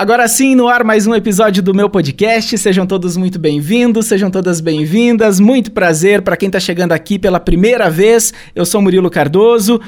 [0.00, 2.56] Agora sim, no ar mais um episódio do meu podcast.
[2.56, 5.38] Sejam todos muito bem-vindos, sejam todas bem-vindas.
[5.38, 8.32] Muito prazer para quem está chegando aqui pela primeira vez.
[8.54, 9.78] Eu sou Murilo Cardoso.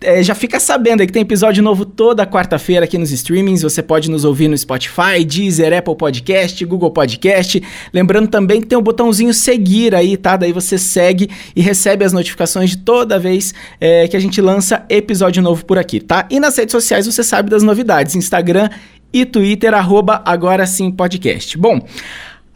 [0.00, 3.60] É, já fica sabendo que tem episódio novo toda quarta-feira aqui nos streamings.
[3.60, 7.62] Você pode nos ouvir no Spotify, Deezer, Apple Podcast, Google Podcast.
[7.92, 10.36] Lembrando também que tem o um botãozinho seguir aí, tá?
[10.36, 14.86] Daí você segue e recebe as notificações de toda vez é, que a gente lança
[14.88, 16.26] episódio novo por aqui, tá?
[16.30, 18.70] E nas redes sociais você sabe das novidades: Instagram
[19.12, 21.56] e Twitter, arroba agora sim podcast.
[21.56, 21.80] Bom,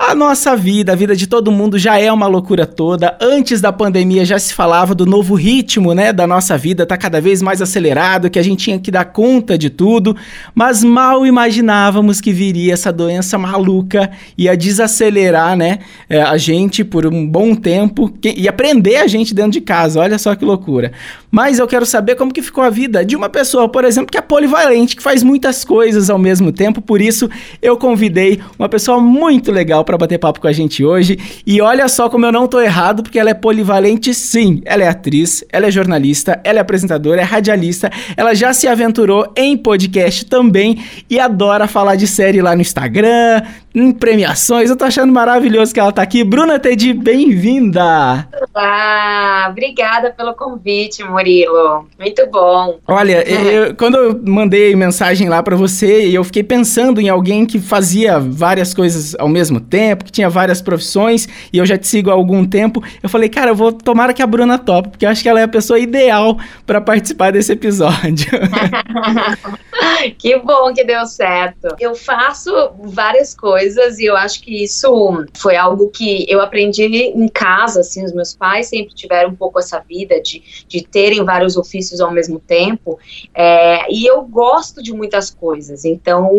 [0.05, 3.17] a nossa vida, a vida de todo mundo já é uma loucura toda.
[3.21, 7.21] Antes da pandemia já se falava do novo ritmo, né, da nossa vida, tá cada
[7.21, 10.17] vez mais acelerado, que a gente tinha que dar conta de tudo,
[10.57, 15.79] mas mal imaginávamos que viria essa doença maluca ia desacelerar, né,
[16.11, 20.01] é, a gente por um bom tempo e aprender a gente dentro de casa.
[20.01, 20.91] Olha só que loucura.
[21.31, 24.19] Mas eu quero saber como que ficou a vida de uma pessoa, por exemplo, que
[24.19, 26.83] é polivalente, que faz muitas coisas ao mesmo tempo.
[26.83, 27.31] Por isso,
[27.63, 31.19] eu convidei uma pessoa muito legal para bater papo com a gente hoje.
[31.47, 34.63] E olha só como eu não tô errado, porque ela é polivalente sim.
[34.65, 39.33] Ela é atriz, ela é jornalista, ela é apresentadora, é radialista, ela já se aventurou
[39.37, 43.43] em podcast também e adora falar de série lá no Instagram,
[43.75, 44.71] em premiações.
[44.71, 46.25] Eu tô achando maravilhoso que ela tá aqui.
[46.25, 48.29] Bruna Tedi, bem-vinda!
[48.55, 51.87] Olá, obrigada pelo convite, Murilo.
[51.99, 52.79] Muito bom.
[52.87, 57.59] Olha, eu, quando eu mandei mensagem lá para você, eu fiquei pensando em alguém que
[57.59, 62.11] fazia várias coisas ao mesmo tempo que tinha várias profissões, e eu já te sigo
[62.11, 62.85] há algum tempo.
[63.03, 65.41] Eu falei, cara, eu vou tomara que a Bruna tope, porque eu acho que ela
[65.41, 68.29] é a pessoa ideal para participar desse episódio.
[70.19, 71.69] que bom que deu certo.
[71.81, 77.29] Eu faço várias coisas e eu acho que isso foi algo que eu aprendi em
[77.29, 81.57] casa, assim, os meus pais sempre tiveram um pouco essa vida de, de terem vários
[81.57, 82.99] ofícios ao mesmo tempo,
[83.35, 86.31] é, e eu gosto de muitas coisas, então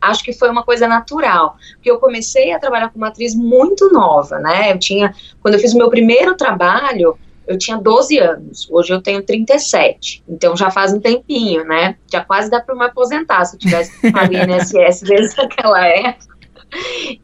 [0.00, 3.90] acho que foi uma coisa natural, porque eu comecei a trabalhar com uma atriz muito
[3.92, 4.72] nova, né?
[4.72, 9.02] Eu tinha, quando eu fiz o meu primeiro trabalho, eu tinha 12 anos, hoje eu
[9.02, 11.96] tenho 37, então já faz um tempinho, né?
[12.10, 16.32] Já quase dá para me aposentar se eu tivesse ali INSS desde aquela época.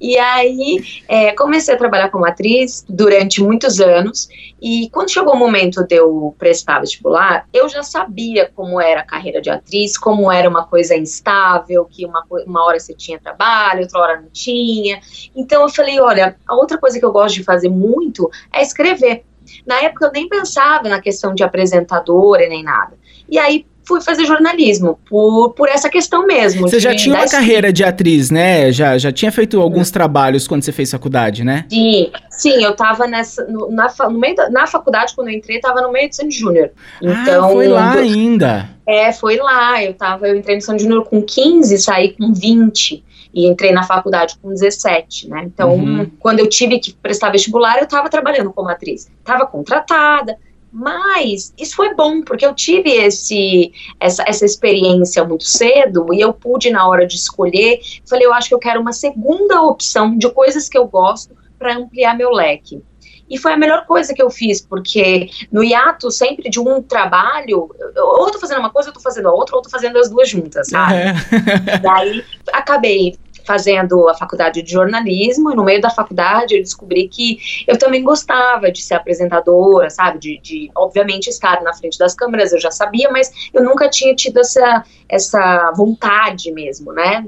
[0.00, 4.28] E aí é, comecei a trabalhar como atriz durante muitos anos
[4.60, 9.06] e quando chegou o momento de eu prestar vestibular, eu já sabia como era a
[9.06, 13.82] carreira de atriz, como era uma coisa instável, que uma, uma hora você tinha trabalho,
[13.82, 15.00] outra hora não tinha.
[15.34, 19.24] Então eu falei, olha, a outra coisa que eu gosto de fazer muito é escrever.
[19.66, 22.96] Na época eu nem pensava na questão de apresentadora nem nada.
[23.28, 26.68] E aí fui fazer jornalismo, por, por essa questão mesmo.
[26.68, 28.70] Você já tinha uma carreira de atriz, né?
[28.70, 31.64] Já, já tinha feito alguns trabalhos quando você fez faculdade, né?
[31.70, 35.58] Sim, sim, eu tava nessa, no, na, no meio da, na faculdade, quando eu entrei,
[35.58, 36.70] tava no meio de Sandy Júnior.
[37.00, 38.68] Então, ah, foi lá do, ainda.
[38.86, 43.02] É, foi lá, eu tava, eu entrei no Sandy Júnior com 15, saí com 20
[43.32, 45.42] e entrei na faculdade com 17, né?
[45.44, 46.10] Então, uhum.
[46.18, 49.10] quando eu tive que prestar vestibular, eu estava trabalhando como atriz.
[49.20, 50.36] Estava contratada,
[50.72, 56.32] mas isso foi bom, porque eu tive esse, essa, essa experiência muito cedo e eu
[56.32, 60.30] pude, na hora de escolher, falei, eu acho que eu quero uma segunda opção de
[60.30, 62.82] coisas que eu gosto para ampliar meu leque.
[63.28, 67.70] E foi a melhor coisa que eu fiz, porque no hiato sempre de um trabalho,
[67.96, 69.98] ou eu tô fazendo uma coisa, eu tô fazendo a outra, ou eu tô fazendo
[69.98, 70.94] as duas juntas, sabe?
[70.94, 71.14] É.
[71.82, 73.18] Daí acabei
[73.48, 78.04] fazendo a faculdade de jornalismo, e no meio da faculdade eu descobri que eu também
[78.04, 80.18] gostava de ser apresentadora, sabe?
[80.18, 84.14] De, de obviamente, estar na frente das câmeras, eu já sabia, mas eu nunca tinha
[84.14, 87.26] tido essa, essa vontade mesmo, né?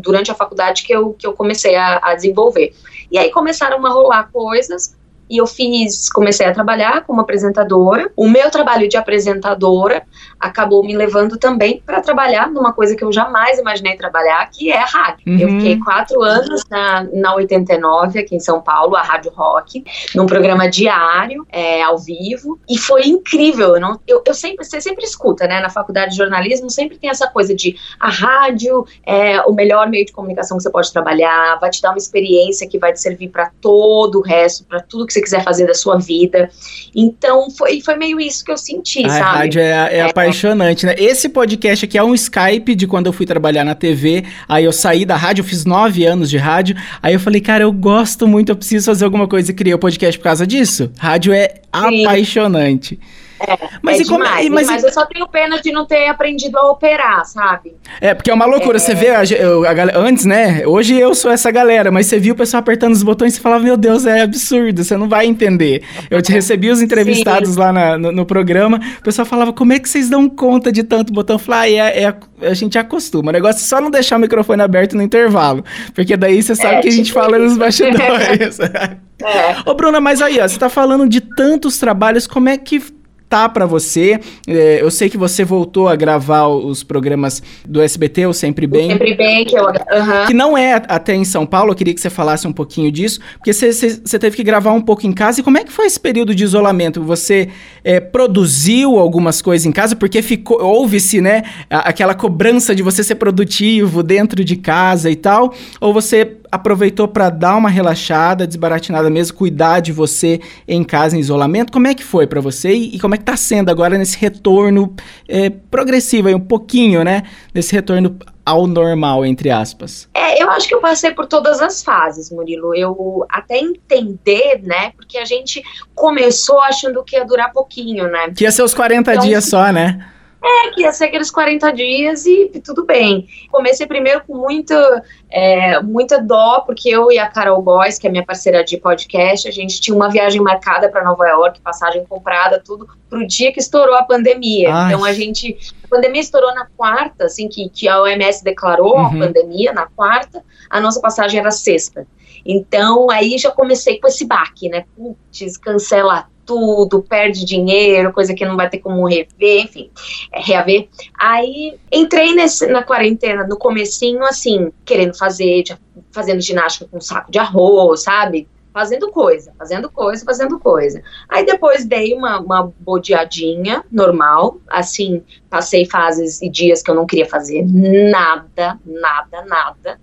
[0.00, 2.74] Durante a faculdade que eu, que eu comecei a, a desenvolver.
[3.10, 4.96] E aí começaram a rolar coisas,
[5.28, 8.10] e eu fiz, comecei a trabalhar como apresentadora.
[8.16, 10.02] O meu trabalho de apresentadora
[10.38, 14.78] acabou me levando também para trabalhar numa coisa que eu jamais imaginei trabalhar, que é
[14.78, 15.24] a rádio.
[15.26, 15.38] Uhum.
[15.38, 19.84] Eu fiquei quatro anos na, na 89, aqui em São Paulo, a Rádio Rock,
[20.14, 23.74] num programa diário, é, ao vivo, e foi incrível.
[23.74, 27.10] Eu, não, eu, eu, sempre, você sempre escuta, né, na faculdade de jornalismo, sempre tem
[27.10, 31.58] essa coisa de a rádio é o melhor meio de comunicação que você pode trabalhar,
[31.60, 35.06] vai te dar uma experiência que vai te servir para todo o resto, para tudo
[35.06, 36.50] que você quiser fazer da sua vida.
[36.94, 39.22] Então, foi, foi meio isso que eu senti, a sabe?
[39.22, 40.94] A rádio é, é, é apaixonante, né?
[40.98, 44.24] Esse podcast aqui é um Skype de quando eu fui trabalhar na TV.
[44.48, 46.76] Aí eu saí da rádio, eu fiz nove anos de rádio.
[47.02, 49.78] Aí eu falei, cara, eu gosto muito, eu preciso fazer alguma coisa e criei o
[49.78, 50.90] podcast por causa disso.
[50.98, 52.04] Rádio é Sim.
[52.04, 52.98] apaixonante.
[53.40, 56.58] É, mas, é demais, como, mas, mas eu só tenho pena de não ter aprendido
[56.58, 57.74] a operar, sabe?
[58.00, 58.76] É, porque é uma loucura.
[58.76, 58.80] É...
[58.80, 60.66] Você vê a, a, a, antes, né?
[60.66, 63.62] Hoje eu sou essa galera, mas você viu o pessoal apertando os botões e falava,
[63.62, 65.82] meu Deus, é absurdo, você não vai entender.
[66.10, 67.60] Eu te recebi os entrevistados Sim.
[67.60, 70.82] lá na, no, no, programa, o pessoal falava, como é que vocês dão conta de
[70.82, 71.36] tanto botão?
[71.36, 73.30] Eu falei, ah, é, é, a gente acostuma.
[73.30, 75.64] O negócio é só não deixar o microfone aberto no intervalo,
[75.94, 78.58] porque daí você sabe é, que a gente tipo fala nos bastidores.
[79.22, 79.56] é.
[79.64, 82.97] Ô, Bruna, mas aí, ó, você tá falando de tantos trabalhos, como é que
[83.28, 84.18] tá para você.
[84.46, 88.90] É, eu sei que você voltou a gravar os programas do SBT, o Sempre Bem.
[88.90, 89.64] Sempre Bem, que eu...
[89.64, 90.26] Uhum.
[90.26, 93.20] Que não é até em São Paulo, eu queria que você falasse um pouquinho disso,
[93.34, 95.40] porque você, você teve que gravar um pouco em casa.
[95.40, 97.02] E como é que foi esse período de isolamento?
[97.02, 97.48] Você
[97.84, 99.94] é, produziu algumas coisas em casa?
[99.94, 105.54] Porque ficou houve-se, né, aquela cobrança de você ser produtivo dentro de casa e tal?
[105.80, 111.20] Ou você aproveitou para dar uma relaxada, desbaratinada mesmo, cuidar de você em casa, em
[111.20, 111.72] isolamento.
[111.72, 114.18] Como é que foi para você e, e, como é que tá sendo agora nesse
[114.18, 114.94] retorno
[115.28, 117.22] é, progressivo, aí, um pouquinho, né?
[117.54, 120.08] Nesse retorno ao normal, entre aspas?
[120.14, 122.74] É, eu acho que eu passei por todas as fases, Murilo.
[122.74, 124.92] Eu até entender, né?
[124.96, 125.62] Porque a gente
[125.94, 128.32] começou achando que ia durar pouquinho, né?
[128.34, 130.06] Que ia ser os 40 então, dias só, né?
[130.40, 133.26] É, que ia ser aqueles 40 dias e, e tudo bem.
[133.50, 138.10] Comecei primeiro com muita, é, muita dó, porque eu e a Carol Góes, que é
[138.10, 142.62] minha parceira de podcast, a gente tinha uma viagem marcada para Nova York, passagem comprada,
[142.64, 144.72] tudo, pro dia que estourou a pandemia.
[144.72, 144.92] Ai.
[144.92, 145.56] Então a gente.
[145.82, 149.06] A pandemia estourou na quarta, assim, que, que a OMS declarou uhum.
[149.06, 152.06] a pandemia na quarta, a nossa passagem era sexta.
[152.46, 154.84] Então aí já comecei com esse baque, né?
[154.96, 159.90] Putz, cancela tudo, perde dinheiro, coisa que não vai ter como rever, enfim,
[160.32, 160.88] é, reaver.
[161.20, 165.64] Aí entrei nesse, na quarentena no comecinho, assim, querendo fazer,
[166.10, 168.48] fazendo ginástica com saco de arroz, sabe?
[168.72, 171.02] Fazendo coisa, fazendo coisa, fazendo coisa.
[171.28, 177.04] Aí depois dei uma, uma bodeadinha normal, assim, passei fases e dias que eu não
[177.04, 180.00] queria fazer nada, nada, nada.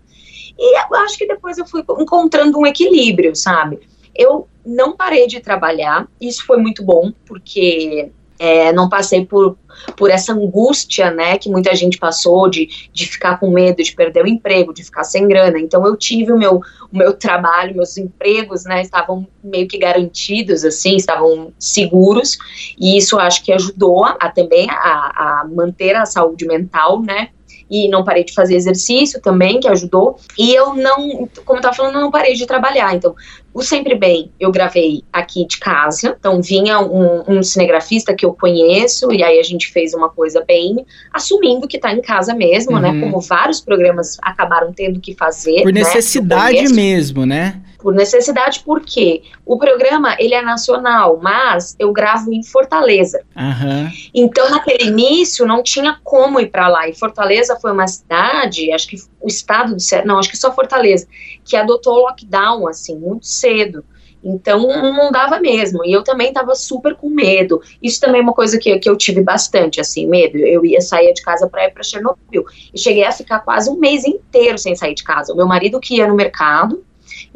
[0.58, 3.80] E eu acho que depois eu fui encontrando um equilíbrio, sabe?
[4.16, 9.58] Eu não parei de trabalhar, isso foi muito bom, porque é, não passei por,
[9.96, 14.24] por essa angústia, né, que muita gente passou de, de ficar com medo de perder
[14.24, 15.60] o emprego, de ficar sem grana.
[15.60, 20.66] Então eu tive o meu, o meu trabalho, meus empregos, né, estavam meio que garantidos,
[20.66, 22.38] assim, estavam seguros,
[22.80, 27.30] e isso acho que ajudou a, também a, a manter a saúde mental, né,
[27.70, 30.18] e não parei de fazer exercício também, que ajudou.
[30.38, 32.96] E eu não, como eu tava falando, não parei de trabalhar.
[32.96, 33.16] Então,
[33.54, 36.16] o Sempre Bem eu gravei aqui de casa.
[36.20, 40.44] Então, vinha um, um cinegrafista que eu conheço, e aí a gente fez uma coisa
[40.46, 42.90] bem assumindo que tá em casa mesmo, né?
[42.90, 42.96] uhum.
[42.96, 43.06] né?
[43.06, 45.64] Como vários programas acabaram tendo que fazer.
[45.64, 47.62] Por né, necessidade né, mesmo, né?
[47.86, 53.22] Por necessidade, porque o programa ele é nacional, mas eu gravo em Fortaleza.
[53.36, 53.92] Uhum.
[54.12, 56.90] Então, naquele início, não tinha como ir para lá.
[56.90, 61.06] E Fortaleza foi uma cidade, acho que o estado de não, acho que só Fortaleza,
[61.44, 63.86] que adotou lockdown assim muito cedo.
[64.24, 65.86] Então não dava mesmo.
[65.86, 67.62] E eu também estava super com medo.
[67.84, 70.40] Isso também é uma coisa que, que eu tive bastante, assim, medo.
[70.40, 72.46] Eu ia sair de casa para ir para Chernobyl.
[72.74, 75.32] E cheguei a ficar quase um mês inteiro sem sair de casa.
[75.32, 76.84] O meu marido que ia no mercado,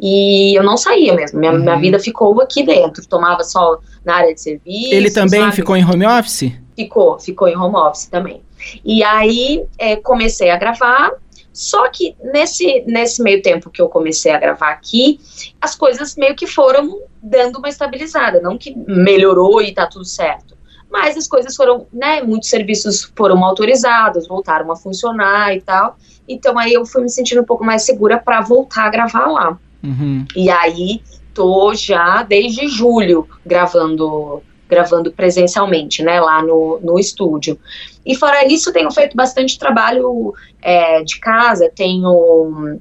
[0.00, 1.38] e eu não saía mesmo.
[1.38, 1.60] Minha, uhum.
[1.60, 3.06] minha vida ficou aqui dentro.
[3.06, 4.94] Tomava só na área de serviço.
[4.94, 5.56] Ele também sabe?
[5.56, 6.52] ficou em home office?
[6.76, 8.42] Ficou, ficou em home office também.
[8.84, 11.12] E aí é, comecei a gravar.
[11.52, 15.20] Só que nesse, nesse meio tempo que eu comecei a gravar aqui,
[15.60, 18.40] as coisas meio que foram dando uma estabilizada.
[18.40, 20.56] Não que melhorou e tá tudo certo.
[20.90, 22.22] Mas as coisas foram, né?
[22.22, 25.96] Muitos serviços foram autorizados, voltaram a funcionar e tal.
[26.28, 29.58] Então aí eu fui me sentindo um pouco mais segura para voltar a gravar lá.
[29.82, 30.24] Uhum.
[30.36, 31.02] E aí
[31.34, 37.58] tô já desde julho gravando gravando presencialmente, né, lá no, no estúdio.
[38.06, 40.32] E fora isso, tenho feito bastante trabalho
[40.62, 42.78] é, de casa, tenho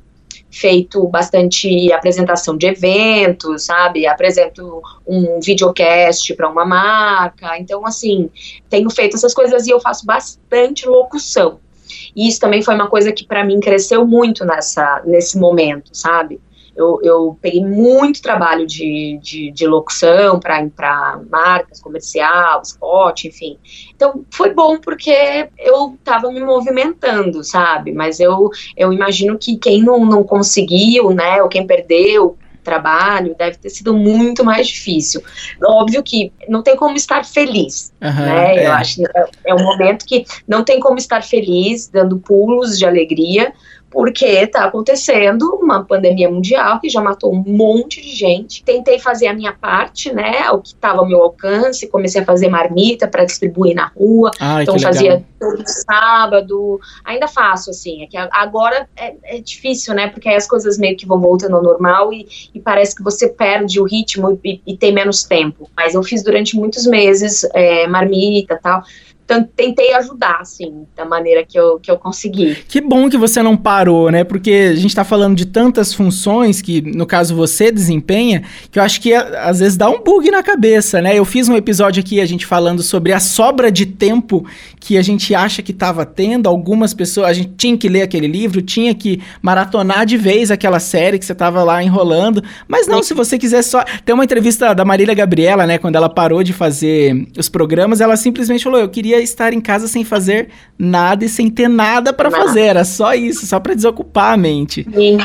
[0.51, 4.06] feito bastante apresentação de eventos, sabe?
[4.06, 7.58] Apresento um videocast para uma marca.
[7.58, 8.29] Então, assim,
[8.70, 11.60] tenho feito essas coisas e eu faço bastante locução.
[12.15, 16.39] E isso também foi uma coisa que para mim cresceu muito nessa, nesse momento, sabe?
[16.79, 23.57] Eu, eu peguei muito trabalho de, de, de locução para marcas, comercial, spot, enfim.
[23.93, 27.91] Então, foi bom porque eu estava me movimentando, sabe?
[27.91, 33.57] Mas eu, eu imagino que quem não, não conseguiu, né, ou quem perdeu, trabalho deve
[33.57, 35.21] ter sido muito mais difícil.
[35.63, 38.55] Óbvio que não tem como estar feliz, uhum, né?
[38.55, 38.67] É.
[38.67, 42.86] Eu acho é, é um momento que não tem como estar feliz, dando pulos de
[42.86, 43.53] alegria,
[43.91, 48.63] porque está acontecendo uma pandemia mundial que já matou um monte de gente.
[48.63, 52.50] Tentei fazer a minha parte, né, o que estava ao meu alcance, comecei a fazer
[52.50, 58.17] marmita para distribuir na rua, Ai, então fazia todo sábado, ainda faço assim, é que
[58.17, 62.13] agora é, é, difícil, né, porque aí as coisas meio que vão voltando ao normal
[62.13, 66.03] e, e parece que você perde o ritmo e, e, tem menos tempo, mas eu
[66.03, 68.84] fiz durante muitos meses é, marmita e tal,
[69.55, 72.55] tentei ajudar, assim, da maneira que eu, que eu consegui.
[72.67, 74.24] Que bom que você não parou, né?
[74.24, 78.83] Porque a gente tá falando de tantas funções que, no caso, você desempenha, que eu
[78.83, 81.17] acho que às vezes dá um bug na cabeça, né?
[81.17, 84.45] Eu fiz um episódio aqui, a gente falando sobre a sobra de tempo
[84.79, 86.48] que a gente acha que tava tendo.
[86.48, 90.79] Algumas pessoas, a gente tinha que ler aquele livro, tinha que maratonar de vez aquela
[90.79, 92.43] série que você tava lá enrolando.
[92.67, 93.83] Mas não, se você quiser só.
[94.03, 95.77] Tem uma entrevista da Marília Gabriela, né?
[95.77, 99.88] Quando ela parou de fazer os programas, ela simplesmente falou: Eu queria estar em casa
[99.88, 102.61] sem fazer nada e sem ter nada para fazer.
[102.61, 104.85] Era só isso, só para desocupar a mente.
[104.93, 105.17] Sim.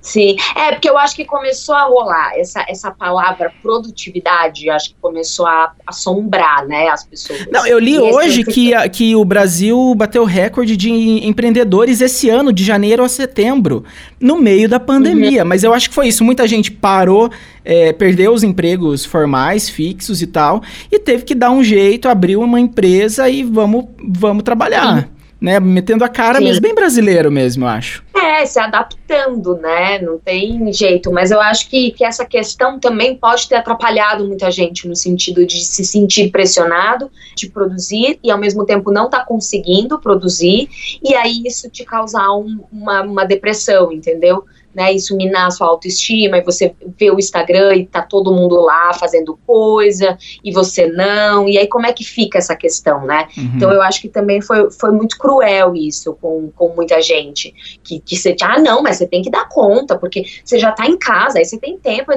[0.00, 4.96] Sim, é porque eu acho que começou a rolar essa, essa palavra produtividade, acho que
[5.00, 7.46] começou a assombrar, né, as pessoas.
[7.50, 10.90] Não, eu li e hoje que, a, que o Brasil bateu recorde de
[11.26, 13.84] empreendedores esse ano, de janeiro a setembro,
[14.20, 15.42] no meio da pandemia.
[15.42, 15.48] Uhum.
[15.48, 17.30] Mas eu acho que foi isso, muita gente parou,
[17.64, 22.36] é, perdeu os empregos formais, fixos e tal, e teve que dar um jeito, abrir
[22.36, 25.02] uma empresa e vamos, vamos trabalhar.
[25.02, 25.60] Sim né?
[25.60, 28.02] Metendo a cara, mas bem brasileiro mesmo, eu acho.
[28.14, 30.00] É, se adaptando, né?
[30.00, 31.12] Não tem jeito.
[31.12, 35.46] Mas eu acho que, que essa questão também pode ter atrapalhado muita gente no sentido
[35.46, 40.68] de se sentir pressionado de produzir e ao mesmo tempo não estar tá conseguindo produzir,
[41.02, 44.44] e aí isso te causar um, uma, uma depressão, entendeu?
[44.74, 48.56] Né, isso minar a sua autoestima, e você vê o Instagram e tá todo mundo
[48.60, 53.26] lá fazendo coisa, e você não, e aí como é que fica essa questão, né?
[53.36, 53.52] Uhum.
[53.56, 58.00] Então eu acho que também foi, foi muito cruel isso com, com muita gente, que,
[58.00, 60.98] que você, ah não, mas você tem que dar conta, porque você já tá em
[60.98, 62.12] casa, aí você tem tempo,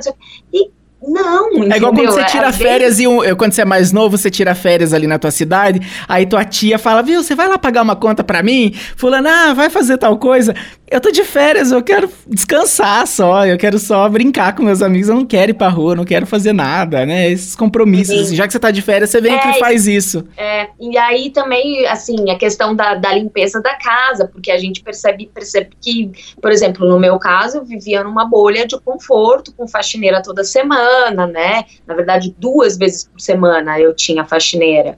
[0.53, 0.69] e
[1.07, 1.71] não, entendeu?
[1.73, 4.53] É igual quando você tira férias e um, quando você é mais novo, você tira
[4.53, 7.95] férias ali na tua cidade, aí tua tia fala, viu, você vai lá pagar uma
[7.95, 8.71] conta pra mim?
[8.95, 10.53] Fulano, ah, vai fazer tal coisa.
[10.91, 15.07] Eu tô de férias, eu quero descansar só, eu quero só brincar com meus amigos,
[15.07, 17.31] eu não quero ir pra rua, não quero fazer nada, né?
[17.31, 19.87] Esses compromissos, assim, já que você tá de férias, você vem é, aqui e faz
[19.87, 20.27] isso.
[20.35, 24.83] É, e aí também, assim, a questão da, da limpeza da casa, porque a gente
[24.83, 29.65] percebe, percebe que, por exemplo, no meu caso, eu vivia numa bolha de conforto, com
[29.69, 31.63] faxineira toda semana, né?
[31.87, 34.97] Na verdade, duas vezes por semana eu tinha faxineira.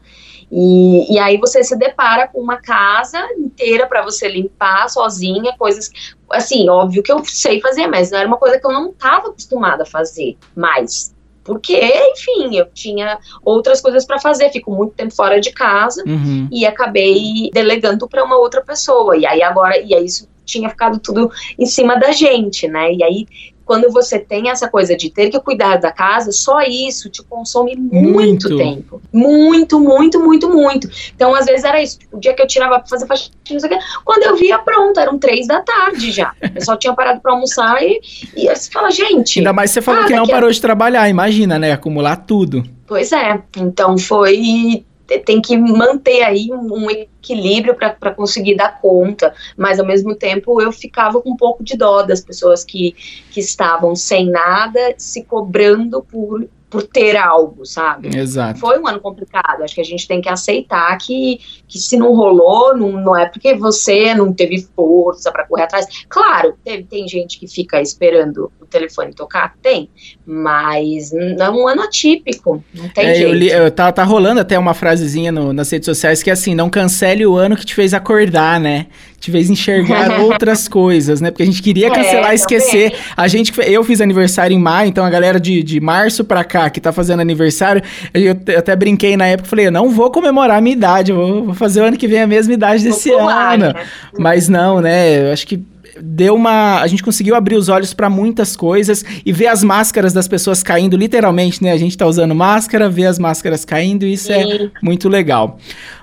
[0.51, 5.89] E, e aí você se depara com uma casa inteira para você limpar sozinha, coisas
[6.31, 9.29] assim, óbvio que eu sei fazer, mas não era uma coisa que eu não estava
[9.29, 11.13] acostumada a fazer mais.
[11.43, 16.47] Porque, enfim, eu tinha outras coisas para fazer, fico muito tempo fora de casa uhum.
[16.51, 19.17] e acabei delegando para uma outra pessoa.
[19.17, 22.93] E aí agora, e aí isso tinha ficado tudo em cima da gente, né?
[22.93, 23.27] E aí
[23.65, 27.75] quando você tem essa coisa de ter que cuidar da casa, só isso te consome
[27.75, 29.01] muito, muito, tempo.
[29.11, 30.89] Muito, muito, muito, muito.
[31.15, 31.99] Então, às vezes era isso.
[31.99, 35.47] Tipo, o dia que eu tirava pra fazer faxina, quando eu via, pronto, eram três
[35.47, 36.33] da tarde já.
[36.53, 38.01] Eu só tinha parado pra almoçar e,
[38.35, 39.39] e você fala, gente.
[39.39, 40.51] Ainda mais você falou ah, que não parou a...
[40.51, 41.71] de trabalhar, imagina, né?
[41.71, 42.63] Acumular tudo.
[42.85, 43.41] Pois é.
[43.57, 44.83] Então foi
[45.19, 50.71] tem que manter aí um, equilíbrio para conseguir dar conta, mas ao mesmo tempo eu
[50.71, 52.95] ficava com um pouco de dó das pessoas que,
[53.31, 58.17] que estavam sem nada, se cobrando por por ter algo, sabe?
[58.17, 58.59] Exato.
[58.59, 59.61] Foi um ano complicado.
[59.61, 63.27] Acho que a gente tem que aceitar que, que se não rolou, não, não é
[63.27, 65.85] porque você não teve força para correr atrás.
[66.09, 69.87] Claro, teve, tem gente que fica esperando o telefone tocar, tem,
[70.25, 73.29] mas não é um ano atípico, não tem é, jeito.
[73.29, 76.33] Eu li, eu, tá, tá rolando até uma frasezinha no, nas redes sociais que é
[76.33, 78.87] assim, não cancele o ano que te fez acordar, né?
[79.23, 81.31] Te fez enxergar outras coisas, né?
[81.31, 82.91] Porque a gente queria é, cancelar e esquecer.
[82.91, 83.05] Também.
[83.15, 86.69] A gente, eu fiz aniversário em maio, então a galera de, de março pra cá
[86.69, 87.81] que tá fazendo aniversário,
[88.13, 91.45] eu até brinquei na época, falei, eu não vou comemorar a minha idade, eu vou,
[91.45, 93.67] vou fazer o ano que vem a mesma idade desse ano.
[93.67, 93.73] Né?
[94.19, 95.29] Mas não, né?
[95.29, 95.63] Eu acho que
[96.01, 96.81] deu uma.
[96.81, 100.63] A gente conseguiu abrir os olhos para muitas coisas e ver as máscaras das pessoas
[100.63, 101.71] caindo, literalmente, né?
[101.71, 104.53] A gente tá usando máscara, ver as máscaras caindo, isso é Sim.
[104.53, 105.57] é muito legal.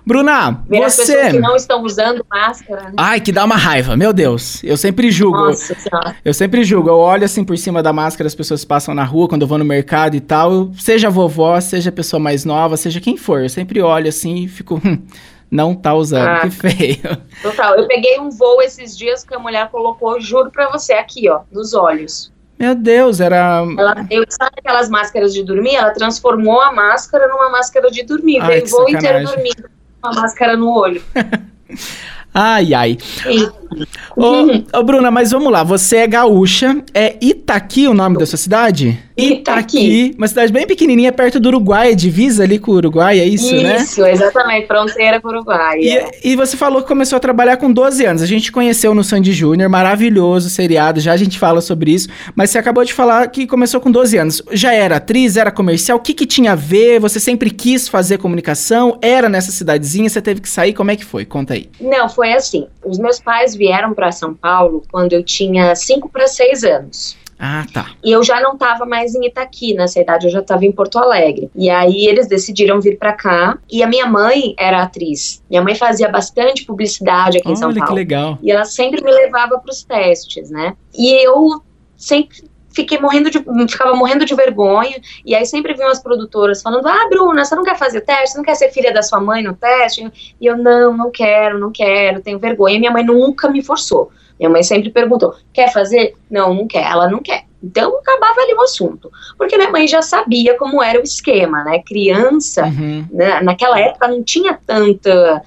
[0.06, 0.85] Bruna, ver você.
[0.85, 2.85] As pessoas que não estão usando máscara.
[2.85, 2.92] Né?
[2.97, 4.62] Ai, que dá uma raiva, meu Deus.
[4.64, 5.38] Eu sempre julgo.
[5.38, 6.16] Nossa senhora.
[6.25, 6.88] Eu sempre julgo.
[6.88, 9.59] Eu olho assim por cima da máscara, as pessoas passam na rua quando eu vou
[9.59, 10.70] no mercado e tal.
[10.78, 13.42] seja vovó, seja pessoa mais nova, seja quem for.
[13.42, 14.80] Eu sempre olho assim e fico.
[14.85, 14.99] Hum,
[15.50, 17.16] não tá usando, ah, que feio.
[17.42, 21.28] Total, eu peguei um voo esses dias que a mulher colocou, juro pra você, aqui,
[21.28, 22.33] ó, nos olhos.
[22.59, 23.64] Meu Deus, era.
[23.78, 25.76] Ela deu, sabe aquelas máscaras de dormir?
[25.76, 28.38] Ela transformou a máscara numa máscara de dormir.
[28.42, 31.02] Ai, Veio voo inteiro dormindo com a máscara no olho.
[32.32, 32.99] Ai, ai.
[34.16, 35.62] Ô, ô, Bruna, mas vamos lá.
[35.62, 36.82] Você é gaúcha.
[36.92, 38.99] É Itaqui o nome da sua cidade?
[39.16, 40.14] Itaqui.
[40.16, 41.94] Uma cidade bem pequenininha, perto do Uruguai.
[41.94, 43.76] divisa ali com o Uruguai, é isso, isso né?
[43.76, 44.66] Isso, exatamente.
[44.66, 45.78] Fronteira com o Uruguai.
[45.80, 46.10] E, é.
[46.25, 48.22] e, você falou que começou a trabalhar com 12 anos.
[48.22, 49.68] A gente conheceu no Sandy Júnior.
[49.68, 51.00] Maravilhoso seriado.
[51.00, 52.08] Já a gente fala sobre isso.
[52.34, 54.42] Mas você acabou de falar que começou com 12 anos.
[54.52, 55.37] Já era atriz?
[55.37, 55.99] Era comercial?
[55.99, 56.99] O que, que tinha a ver?
[57.00, 58.99] Você sempre quis fazer comunicação?
[59.02, 60.08] Era nessa cidadezinha?
[60.08, 60.72] Você teve que sair?
[60.72, 61.25] Como é que foi?
[61.25, 61.68] Conta aí.
[61.80, 62.66] Não, foi assim.
[62.84, 67.16] Os meus pais vieram para São Paulo quando eu tinha 5 para 6 anos.
[67.42, 67.92] Ah, tá.
[68.04, 70.98] E eu já não estava mais em Itaqui, nessa idade eu já estava em Porto
[70.98, 71.50] Alegre.
[71.54, 73.58] E aí eles decidiram vir para cá.
[73.70, 75.42] E a minha mãe era atriz.
[75.48, 77.86] Minha mãe fazia bastante publicidade aqui Olha, em São Paulo.
[77.86, 78.38] que legal.
[78.42, 80.76] E ela sempre me levava para os testes, né?
[80.94, 81.62] E eu
[81.96, 86.86] sempre fiquei morrendo de, ficava morrendo de vergonha, e aí sempre vinham as produtoras falando,
[86.86, 88.30] ah, Bruna, você não quer fazer teste?
[88.30, 90.34] Você não quer ser filha da sua mãe no teste?
[90.40, 92.76] E eu, não, não quero, não quero, tenho vergonha.
[92.76, 94.10] E minha mãe nunca me forçou.
[94.38, 96.14] Minha mãe sempre perguntou, quer fazer?
[96.30, 97.44] Não, não quer, ela não quer.
[97.62, 99.10] Então acabava ali o assunto.
[99.36, 101.82] Porque minha mãe já sabia como era o esquema, né?
[101.86, 103.06] Criança, Uhum.
[103.12, 105.42] né, naquela época não tinha tanta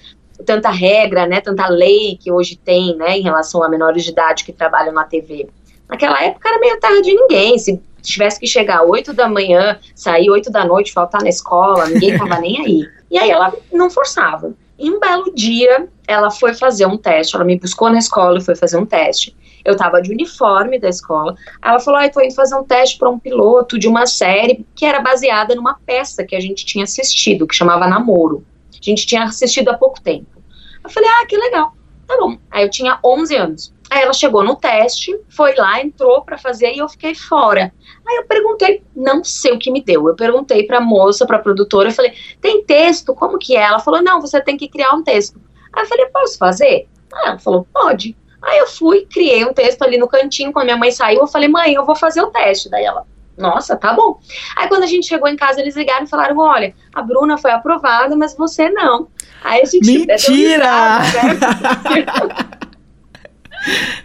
[0.45, 4.43] tanta regra, né, tanta lei que hoje tem, né, em relação a menores de idade
[4.43, 5.47] que trabalham na TV.
[5.89, 10.29] Naquela época era meio terra de ninguém, se tivesse que chegar 8 da manhã, sair
[10.29, 12.89] 8 da noite, faltar na escola, ninguém tava nem aí.
[13.09, 14.53] E aí ela não forçava.
[14.77, 18.43] E um belo dia, ela foi fazer um teste, ela me buscou na escola e
[18.43, 19.35] foi fazer um teste.
[19.63, 21.35] Eu tava de uniforme da escola.
[21.61, 24.65] Ela falou: ah, eu tô indo fazer um teste para um piloto de uma série
[24.75, 28.43] que era baseada numa peça que a gente tinha assistido, que chamava Namoro.
[28.73, 30.27] A gente tinha assistido há pouco tempo.
[30.83, 31.73] Eu falei: ah, que legal.
[32.05, 32.37] Tá bom.
[32.51, 33.72] Aí eu tinha 11 anos.
[33.93, 37.71] Aí ela chegou no teste, foi lá, entrou para fazer e eu fiquei fora.
[38.07, 40.07] Aí eu perguntei, não sei o que me deu.
[40.07, 43.13] Eu perguntei para moça, para produtora, eu falei: "Tem texto?
[43.13, 45.39] Como que é?" Ela falou: "Não, você tem que criar um texto".
[45.71, 48.17] Aí eu falei: "Posso fazer?" Aí ela falou: "Pode".
[48.41, 51.47] Aí eu fui, criei um texto ali no cantinho, quando minha mãe saiu, eu falei:
[51.47, 52.71] "Mãe, eu vou fazer o teste".
[52.71, 53.05] Daí ela:
[53.37, 54.19] nossa, tá bom.
[54.55, 57.51] Aí quando a gente chegou em casa, eles ligaram e falaram: olha, a Bruna foi
[57.51, 59.07] aprovada, mas você não.
[59.43, 60.97] Aí a gente Mentira!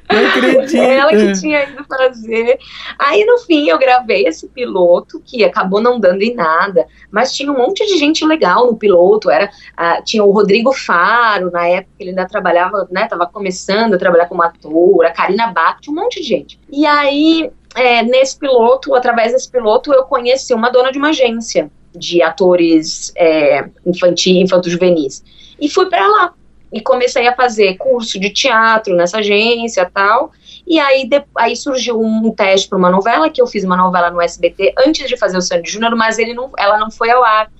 [0.08, 0.76] Acredito.
[0.76, 2.58] Ela que tinha ido fazer.
[2.98, 7.50] Aí no fim eu gravei esse piloto que acabou não dando em nada, mas tinha
[7.50, 9.30] um monte de gente legal no piloto.
[9.30, 13.06] Era uh, tinha o Rodrigo Faro na época ele ainda trabalhava, né?
[13.06, 16.60] Tava começando a trabalhar como ator, a Karina Bach, tinha um monte de gente.
[16.70, 21.70] E aí é, nesse piloto, através desse piloto, eu conheci uma dona de uma agência
[21.94, 25.22] de atores é, infantil, infanto-juvenis.
[25.60, 26.34] E fui para lá.
[26.72, 30.32] E comecei a fazer curso de teatro nessa agência tal.
[30.66, 34.10] E aí, de, aí surgiu um teste para uma novela, que eu fiz uma novela
[34.10, 37.24] no SBT antes de fazer o Sandy Júnior, mas ele não, ela não foi ao
[37.24, 37.50] ar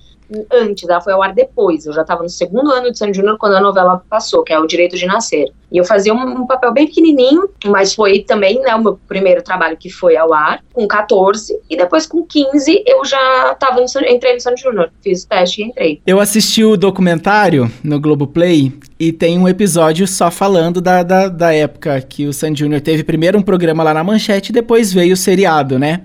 [0.51, 1.85] antes, ela foi ao ar depois.
[1.85, 4.59] Eu já estava no segundo ano de Sandy Júnior quando a novela passou, que é
[4.59, 5.51] o Direito de Nascer.
[5.71, 9.43] E eu fazia um, um, papel bem pequenininho, mas foi também né, o meu primeiro
[9.43, 13.85] trabalho que foi ao ar, com 14, e depois com 15 eu já tava no,
[14.07, 16.01] entrei no Sandy Júnior, fiz o teste e entrei.
[16.07, 21.53] Eu assisti o documentário no Globoplay e tem um episódio só falando da, da, da
[21.53, 25.13] época que o Sandy Júnior teve primeiro um programa lá na Manchete e depois veio
[25.13, 26.01] o seriado, né?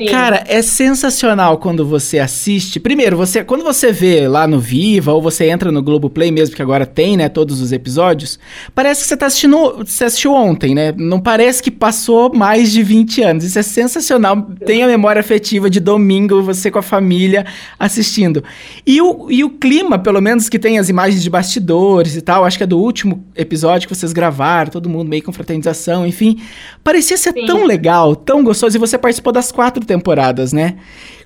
[0.00, 2.80] E, cara, é sensacional quando você assiste.
[2.80, 6.62] Primeiro, você quando você vê lá no Viva, ou você entra no Globoplay mesmo, que
[6.62, 8.38] agora tem, né, todos os episódios,
[8.74, 9.84] parece que você tá assistindo.
[9.84, 10.92] Você assistiu ontem, né?
[10.96, 13.44] Não parece que passou mais de 20 anos.
[13.44, 14.42] Isso é sensacional.
[14.64, 17.46] Tem a memória afetiva de domingo, você com a família
[17.78, 18.42] assistindo.
[18.86, 22.44] E o, e o clima, pelo menos, que tem as imagens de bastidores e tal,
[22.44, 26.40] acho que é do último episódio que vocês gravaram, todo mundo meio com fraternização, enfim.
[26.82, 27.46] Parecia ser Sim.
[27.46, 28.76] tão legal, tão gostoso.
[28.76, 30.76] E você participou das quatro temporadas, né?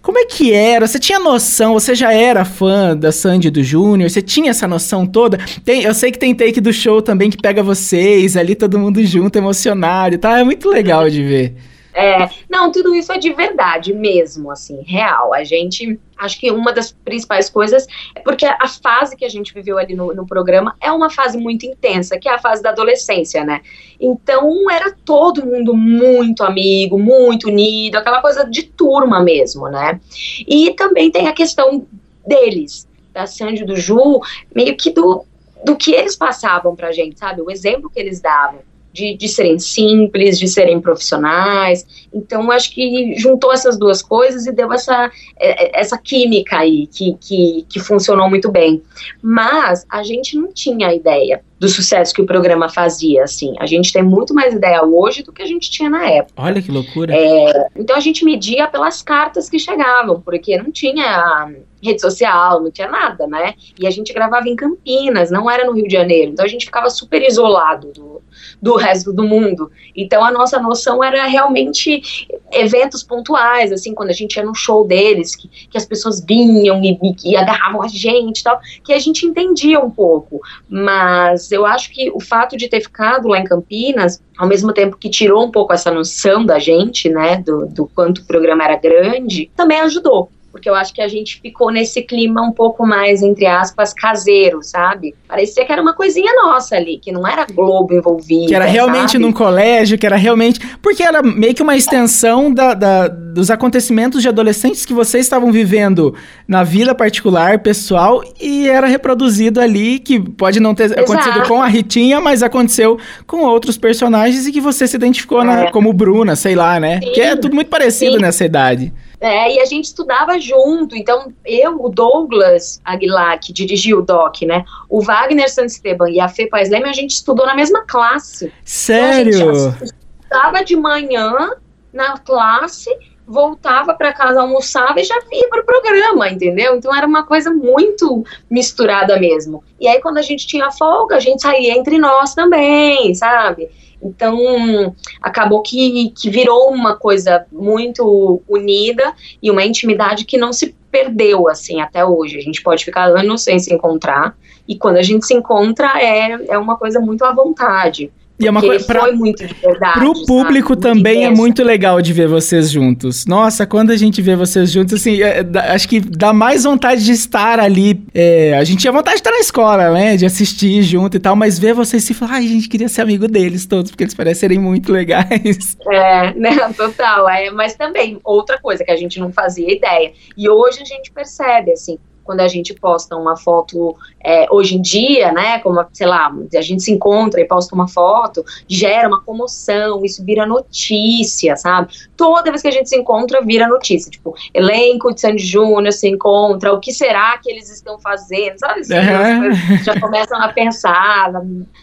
[0.00, 0.86] Como é que era?
[0.86, 1.74] Você tinha noção?
[1.74, 4.08] Você já era fã da Sandy do Júnior?
[4.08, 5.38] Você tinha essa noção toda?
[5.64, 9.04] Tem, eu sei que tem take do show também que pega vocês ali, todo mundo
[9.04, 10.38] junto, emocionado, tá?
[10.38, 11.54] É muito legal de ver.
[11.98, 15.34] É, não, tudo isso é de verdade mesmo, assim, real.
[15.34, 19.52] A gente, acho que uma das principais coisas é porque a fase que a gente
[19.52, 22.70] viveu ali no, no programa é uma fase muito intensa, que é a fase da
[22.70, 23.62] adolescência, né?
[23.98, 30.00] Então era todo mundo muito amigo, muito unido, aquela coisa de turma mesmo, né?
[30.46, 31.84] E também tem a questão
[32.24, 34.20] deles, da Sandy do Ju,
[34.54, 35.24] meio que do,
[35.64, 37.42] do que eles passavam pra gente, sabe?
[37.42, 38.67] O exemplo que eles davam
[38.98, 41.86] de, de serem simples, de serem profissionais.
[42.12, 46.88] Então, acho que juntou essas duas coisas e deu essa, é, é, essa química aí
[46.88, 48.82] que, que, que funcionou muito bem.
[49.22, 53.54] Mas a gente não tinha ideia do sucesso que o programa fazia, assim.
[53.58, 56.40] A gente tem muito mais ideia hoje do que a gente tinha na época.
[56.40, 57.14] Olha que loucura.
[57.14, 61.50] É, então a gente media pelas cartas que chegavam, porque não tinha
[61.82, 63.54] rede social, não tinha nada, né?
[63.78, 66.32] E a gente gravava em Campinas, não era no Rio de Janeiro.
[66.32, 68.17] Então a gente ficava super isolado do,
[68.60, 69.70] do resto do mundo.
[69.94, 74.86] Então a nossa noção era realmente eventos pontuais, assim, quando a gente ia no show
[74.86, 78.92] deles, que, que as pessoas vinham e, e, e agarravam a gente e tal, que
[78.92, 80.40] a gente entendia um pouco.
[80.68, 84.96] Mas eu acho que o fato de ter ficado lá em Campinas, ao mesmo tempo
[84.96, 88.76] que tirou um pouco essa noção da gente, né, do, do quanto o programa era
[88.76, 93.22] grande, também ajudou porque eu acho que a gente ficou nesse clima um pouco mais,
[93.22, 95.14] entre aspas, caseiro, sabe?
[95.26, 98.46] Parecia que era uma coisinha nossa ali, que não era Globo envolvido.
[98.46, 99.24] Que era realmente sabe?
[99.24, 100.60] num colégio, que era realmente.
[100.82, 105.52] Porque era meio que uma extensão da, da, dos acontecimentos de adolescentes que vocês estavam
[105.52, 106.14] vivendo
[106.46, 111.00] na vida particular, pessoal, e era reproduzido ali, que pode não ter Exato.
[111.02, 115.44] acontecido com a Ritinha, mas aconteceu com outros personagens e que você se identificou é.
[115.44, 117.00] na, como Bruna, sei lá, né?
[117.02, 117.12] Sim.
[117.12, 118.22] Que é tudo muito parecido Sim.
[118.22, 118.92] nessa idade.
[119.20, 120.94] É, e a gente estudava junto.
[120.94, 124.64] Então, eu, o Douglas Aguilar, que dirigiu o DOC, né?
[124.88, 128.52] O Wagner Santisteban e a Fê Paes Leme, a gente estudou na mesma classe.
[128.64, 129.34] Sério?
[129.34, 131.50] Então, a gente estudava de manhã
[131.92, 132.90] na classe,
[133.26, 136.76] voltava para casa, almoçava e já ia para o programa, entendeu?
[136.76, 139.62] Então era uma coisa muito misturada mesmo.
[139.80, 143.68] E aí, quando a gente tinha folga, a gente saía entre nós também, sabe?
[144.02, 150.76] Então, acabou que, que virou uma coisa muito unida e uma intimidade que não se
[150.90, 152.38] perdeu, assim, até hoje.
[152.38, 156.32] A gente pode ficar anos sem se encontrar, e quando a gente se encontra, é,
[156.48, 158.12] é uma coisa muito à vontade.
[158.40, 159.98] E é uma coisa pra, foi muito de verdade.
[159.98, 160.82] Pro público sabe?
[160.82, 163.26] também é muito legal de ver vocês juntos.
[163.26, 167.04] Nossa, quando a gente vê vocês juntos, assim, é, é, acho que dá mais vontade
[167.04, 168.00] de estar ali.
[168.14, 170.16] É, a gente tinha vontade de estar na escola, né?
[170.16, 173.02] De assistir junto e tal, mas ver vocês se falar, ai, a gente queria ser
[173.02, 175.76] amigo deles todos, porque eles parecerem muito legais.
[175.90, 177.28] É, né, total.
[177.28, 180.12] É, mas também, outra coisa que a gente não fazia ideia.
[180.36, 184.82] E hoje a gente percebe, assim, quando a gente posta uma foto é, hoje em
[184.82, 189.22] dia, né, como, sei lá, a gente se encontra e posta uma foto, gera uma
[189.22, 191.88] comoção, isso vira notícia, sabe?
[192.18, 196.06] Toda vez que a gente se encontra, vira notícia, tipo, elenco de Sandy Júnior se
[196.06, 198.80] encontra, o que será que eles estão fazendo, sabe?
[198.80, 199.78] Uhum.
[199.82, 201.32] Já começam a pensar,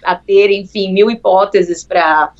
[0.04, 2.32] a ter, enfim, mil hipóteses para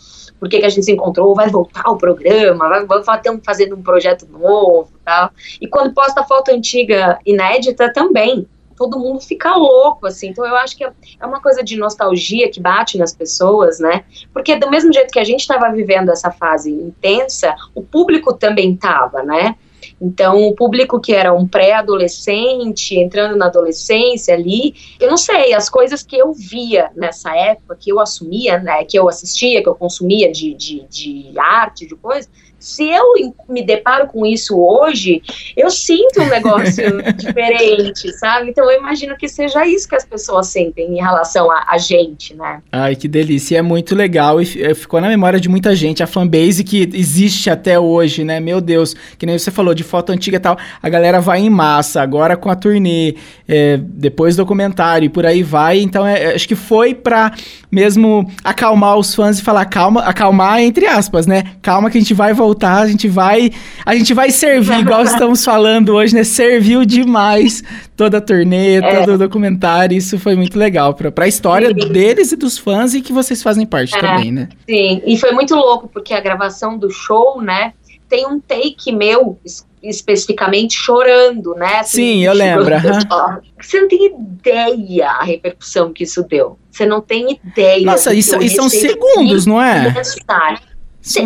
[0.46, 3.06] por que, que a gente se encontrou, vai voltar o programa, vai, vamos
[3.44, 5.32] fazendo um projeto novo tal.
[5.60, 10.28] E quando posta foto antiga inédita também, todo mundo fica louco, assim.
[10.28, 14.04] Então eu acho que é, é uma coisa de nostalgia que bate nas pessoas, né?
[14.32, 18.74] Porque do mesmo jeito que a gente estava vivendo essa fase intensa, o público também
[18.74, 19.56] estava, né?
[20.00, 25.70] Então, o público que era um pré-adolescente, entrando na adolescência ali, eu não sei, as
[25.70, 29.76] coisas que eu via nessa época, que eu assumia, né, que eu assistia, que eu
[29.76, 32.28] consumia de, de, de arte, de coisa,
[32.66, 33.04] se eu
[33.48, 35.22] me deparo com isso hoje,
[35.56, 36.84] eu sinto um negócio
[37.16, 38.50] diferente, sabe?
[38.50, 42.34] Então eu imagino que seja isso que as pessoas sentem em relação a, a gente,
[42.34, 42.64] né?
[42.72, 43.60] Ai, que delícia.
[43.60, 46.02] É muito legal e eh, ficou na memória de muita gente.
[46.02, 48.40] A fanbase que existe até hoje, né?
[48.40, 51.52] Meu Deus, que nem você falou de foto antiga e tal, a galera vai em
[51.52, 53.14] massa, agora com a turnê,
[53.48, 55.82] é, depois documentário e por aí vai.
[55.82, 57.32] Então é, acho que foi pra
[57.72, 61.44] mesmo acalmar os fãs e falar calma, acalmar entre aspas, né?
[61.62, 63.52] Calma que a gente vai voltar voltar, a gente vai,
[63.86, 66.24] a gente vai servir, igual estamos falando hoje, né?
[66.24, 67.62] Serviu demais
[67.96, 69.00] toda a turnê, é.
[69.00, 71.92] todo o documentário, isso foi muito legal para a história sim.
[71.92, 74.50] deles e dos fãs e que vocês fazem parte é, também, né?
[74.68, 77.74] Sim, e foi muito louco porque a gravação do show, né,
[78.10, 79.38] tem um take meu
[79.84, 81.80] especificamente chorando, né?
[81.80, 82.74] Assim, Sim, eu lembro.
[82.74, 83.42] Uhum.
[83.62, 86.58] Você não tem ideia a repercussão que isso deu.
[86.72, 87.86] Você não tem ideia.
[87.86, 89.94] Nossa, isso, isso são segundos, não é?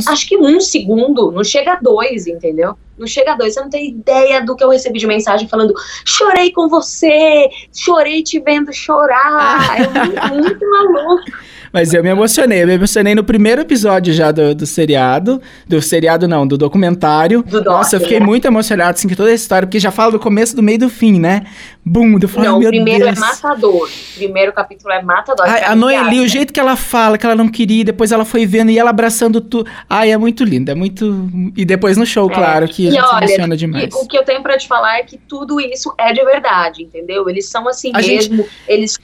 [0.08, 2.76] Acho que um segundo, não chega a dois, entendeu?
[2.98, 3.54] Não chega a dois.
[3.54, 8.22] Você não tem ideia do que eu recebi de mensagem falando: chorei com você, chorei
[8.22, 9.80] te vendo chorar.
[9.80, 11.32] é muito, muito maluco.
[11.72, 15.42] Mas eu me emocionei, eu me emocionei no primeiro episódio já do, do seriado.
[15.68, 17.44] Do seriado, não, do documentário.
[17.44, 18.26] Do Nossa, eu fiquei né?
[18.26, 20.80] muito emocionado, assim, que toda a história, porque já fala do começo, do meio e
[20.80, 21.46] do fim, né?
[21.86, 23.18] Bum, eu falei, não, meu o primeiro é Deus.
[23.18, 23.88] é matador.
[23.88, 25.46] O primeiro capítulo é matador.
[25.48, 28.46] Ai, a Noeli, o jeito que ela fala, que ela não queria, depois ela foi
[28.46, 29.70] vendo e ela abraçando tudo.
[29.90, 31.30] Ai, é muito lindo, é muito.
[31.56, 32.34] E depois no show, é.
[32.34, 33.94] claro, que e a gente olha, se emociona demais.
[33.94, 37.30] o que eu tenho pra te falar é que tudo isso é de verdade, entendeu?
[37.30, 38.50] Eles são assim a mesmo, gente...
[38.68, 39.00] eles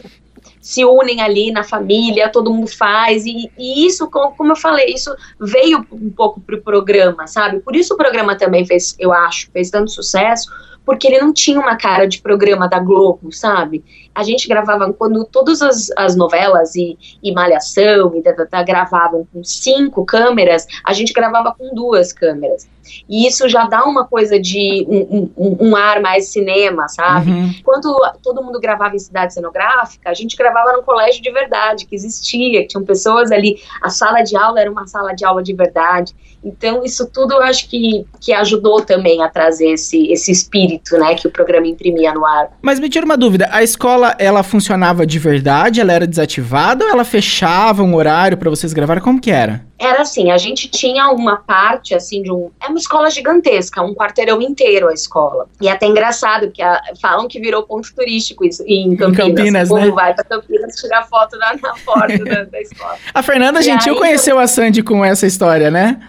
[0.62, 5.16] se unem ali na família, todo mundo faz, e, e isso, como eu falei, isso
[5.40, 7.60] veio um pouco pro programa, sabe?
[7.60, 10.50] Por isso o programa também fez, eu acho, fez tanto sucesso,
[10.86, 13.84] porque ele não tinha uma cara de programa da Globo, sabe?
[14.16, 18.64] A gente gravava, quando todas as, as novelas e, e Malhação e da, da, da,
[18.64, 22.68] gravavam com cinco câmeras, a gente gravava com duas câmeras.
[23.10, 27.32] E isso já dá uma coisa de um, um, um ar mais cinema, sabe?
[27.32, 27.54] Uhum.
[27.64, 31.96] Quando todo mundo gravava em cidade cenográfica, a gente gravava num colégio de verdade, que
[31.96, 33.58] existia, que tinham pessoas ali.
[33.82, 36.14] A sala de aula era uma sala de aula de verdade.
[36.46, 41.16] Então, isso tudo eu acho que, que ajudou também a trazer esse, esse espírito, né,
[41.16, 42.52] que o programa imprimia no ar.
[42.62, 45.80] Mas me tira uma dúvida, a escola, ela funcionava de verdade?
[45.80, 49.02] Ela era desativada ou ela fechava um horário para vocês gravarem?
[49.02, 49.64] Como que era?
[49.80, 52.50] Era assim, a gente tinha uma parte, assim, de um...
[52.62, 55.48] É uma escola gigantesca, um quarteirão inteiro a escola.
[55.62, 59.28] E é até engraçado, porque a, falam que virou ponto turístico isso, em Campinas.
[59.28, 59.92] Em Campinas, o né?
[59.92, 62.98] vai pra Campinas tirar foto na, na porta da, da, escola.
[63.14, 66.00] A Fernanda e Gentil aí, conheceu a Sandy com essa história, né?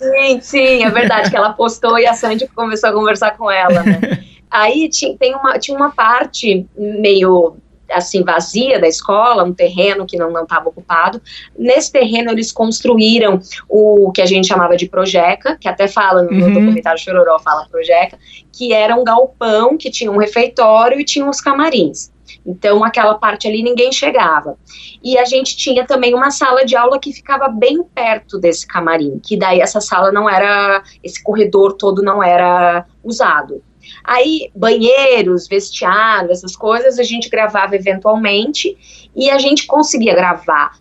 [0.00, 3.82] Sim, sim, é verdade que ela postou e a Sandy começou a conversar com ela,
[3.82, 4.24] né?
[4.50, 7.56] Aí tinha, tem uma, tinha uma parte meio
[7.92, 11.20] assim vazia da escola, um terreno que não estava ocupado.
[11.58, 16.30] Nesse terreno eles construíram o que a gente chamava de projeca, que até fala no,
[16.30, 16.54] uhum.
[16.54, 18.18] documentário Chororó fala projeca,
[18.52, 22.10] que era um galpão que tinha um refeitório e tinha uns camarins.
[22.44, 24.56] Então, aquela parte ali ninguém chegava.
[25.02, 29.20] E a gente tinha também uma sala de aula que ficava bem perto desse camarim,
[29.22, 33.62] que daí essa sala não era, esse corredor todo não era usado.
[34.04, 38.76] Aí, banheiros, vestiário, essas coisas, a gente gravava eventualmente
[39.14, 40.78] e a gente conseguia gravar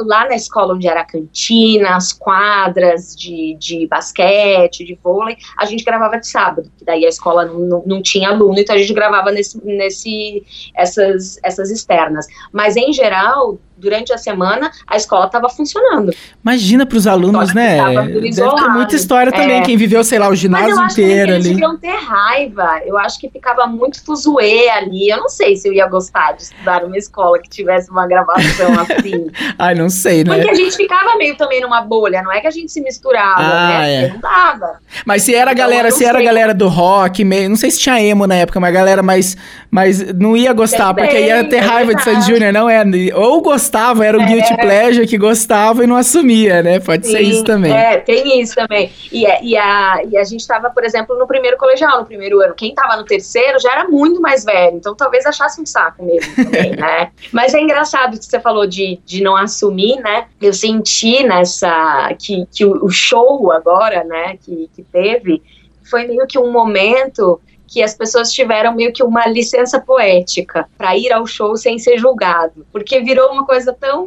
[0.00, 5.84] lá na escola onde era cantina, as quadras de, de basquete, de vôlei, a gente
[5.84, 8.92] gravava de sábado, que daí a escola não, não, não, tinha aluno, então a gente
[8.92, 12.26] gravava nesse, nesse essas, essas externas.
[12.52, 16.12] Mas em geral, durante a semana a escola estava funcionando.
[16.42, 17.78] Imagina para os alunos, né?
[18.06, 19.62] Deve ter muita história também, é.
[19.62, 22.80] quem viveu, sei lá, o ginásio Mas eu inteiro acho que eles deviam ter raiva.
[22.84, 25.08] Eu acho que ficava muito fuzuê ali.
[25.08, 28.72] Eu não sei se eu ia gostar de estudar numa escola que tivesse uma gravação
[28.80, 29.30] assim.
[29.58, 30.36] Ai, não sei, né?
[30.36, 33.40] Porque a gente ficava meio também numa bolha, não é que a gente se misturava,
[33.40, 34.04] ah, né?
[34.04, 34.08] É.
[34.08, 34.78] Não dava.
[35.04, 37.80] Mas se era então, galera, se era a galera do rock, meio, não sei se
[37.80, 39.36] tinha emo na época, mas a galera mais,
[39.70, 42.84] mais não ia gostar, porque ia ter é raiva é de Sandy Júnior, não é?
[43.14, 44.26] Ou gostava, era o é.
[44.26, 46.80] guilty pleasure que gostava e não assumia, né?
[46.80, 47.72] Pode Sim, ser isso também.
[47.72, 48.90] É, tem isso também.
[49.10, 52.40] E, é, e, a, e a gente estava, por exemplo, no primeiro colegial, no primeiro
[52.40, 52.54] ano.
[52.54, 56.34] Quem estava no terceiro já era muito mais velho, então talvez achasse um saco mesmo
[56.36, 57.10] também, né?
[57.32, 60.26] Mas é engraçado que você falou de, de não assumir, né?
[60.40, 62.14] Eu senti nessa.
[62.18, 65.42] que, que o, o show agora, né, que, que teve,
[65.82, 67.40] foi meio que um momento
[67.74, 71.98] que as pessoas tiveram meio que uma licença poética para ir ao show sem ser
[71.98, 74.06] julgado, porque virou uma coisa tão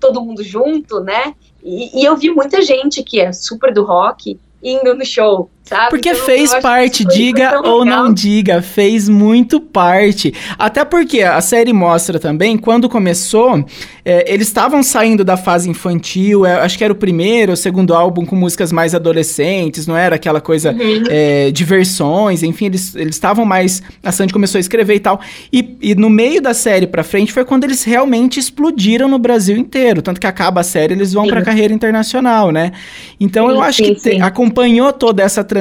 [0.00, 1.32] todo mundo junto, né?
[1.62, 5.90] E, e eu vi muita gente que é super do rock indo no show, sabe?
[5.90, 10.34] Porque então, fez parte, diga ou não diga, fez muito parte.
[10.58, 13.64] Até porque a série mostra também, quando começou,
[14.04, 17.94] é, eles estavam saindo da fase infantil, é, acho que era o primeiro ou segundo
[17.94, 21.04] álbum com músicas mais adolescentes, não era aquela coisa uhum.
[21.08, 23.80] é, de versões, enfim, eles estavam mais.
[24.02, 25.20] A Sandy começou a escrever e tal.
[25.52, 29.56] E, e, no meio da série pra frente foi quando eles realmente explodiram no Brasil
[29.56, 30.02] inteiro.
[30.02, 31.30] Tanto que acaba a série, eles vão sim.
[31.30, 32.72] pra carreira internacional, né?
[33.20, 35.59] Então sim, eu acho sim, que te, acompanhou toda essa transição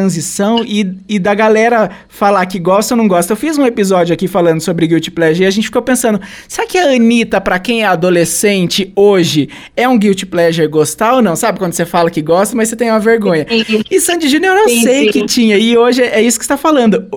[0.65, 3.33] e, e da galera falar que gosta ou não gosta.
[3.33, 6.67] Eu fiz um episódio aqui falando sobre Guilty Pleasure e a gente ficou pensando, será
[6.67, 11.35] que a Anitta, pra quem é adolescente hoje, é um Guilty Pleasure gostar ou não?
[11.35, 13.45] Sabe quando você fala que gosta, mas você tem uma vergonha.
[13.49, 13.83] Sim.
[13.89, 15.11] E Sandy Júnior eu não sim, sei sim.
[15.11, 15.57] que tinha.
[15.57, 17.07] E hoje é isso que você tá falando.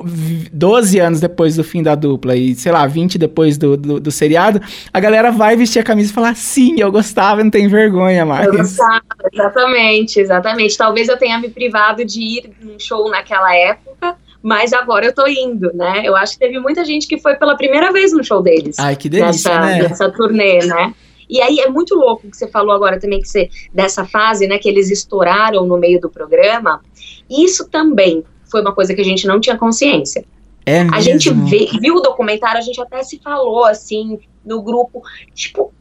[0.52, 4.10] 12 anos depois do fim da dupla e, sei lá, 20 depois do, do, do
[4.10, 4.60] seriado,
[4.92, 8.46] a galera vai vestir a camisa e falar, sim, eu gostava, não tem vergonha mais.
[8.46, 10.76] Eu gostava, exatamente, exatamente.
[10.76, 15.27] Talvez eu tenha me privado de ir num show naquela época, mas agora eu tô
[15.27, 16.03] indo, né?
[16.05, 18.79] Eu acho que teve muita gente que foi pela primeira vez no show deles.
[18.79, 19.88] Ai, que delícia, nessa, né?
[19.88, 20.94] Nessa turnê, né?
[21.29, 24.59] E aí é muito louco que você falou agora também que você, dessa fase, né,
[24.59, 26.83] que eles estouraram no meio do programa.
[27.31, 30.25] Isso também foi uma coisa que a gente não tinha consciência.
[30.66, 30.94] É mesmo?
[30.94, 35.03] A gente vê, viu o documentário, a gente até se falou assim no grupo,
[35.35, 35.72] tipo,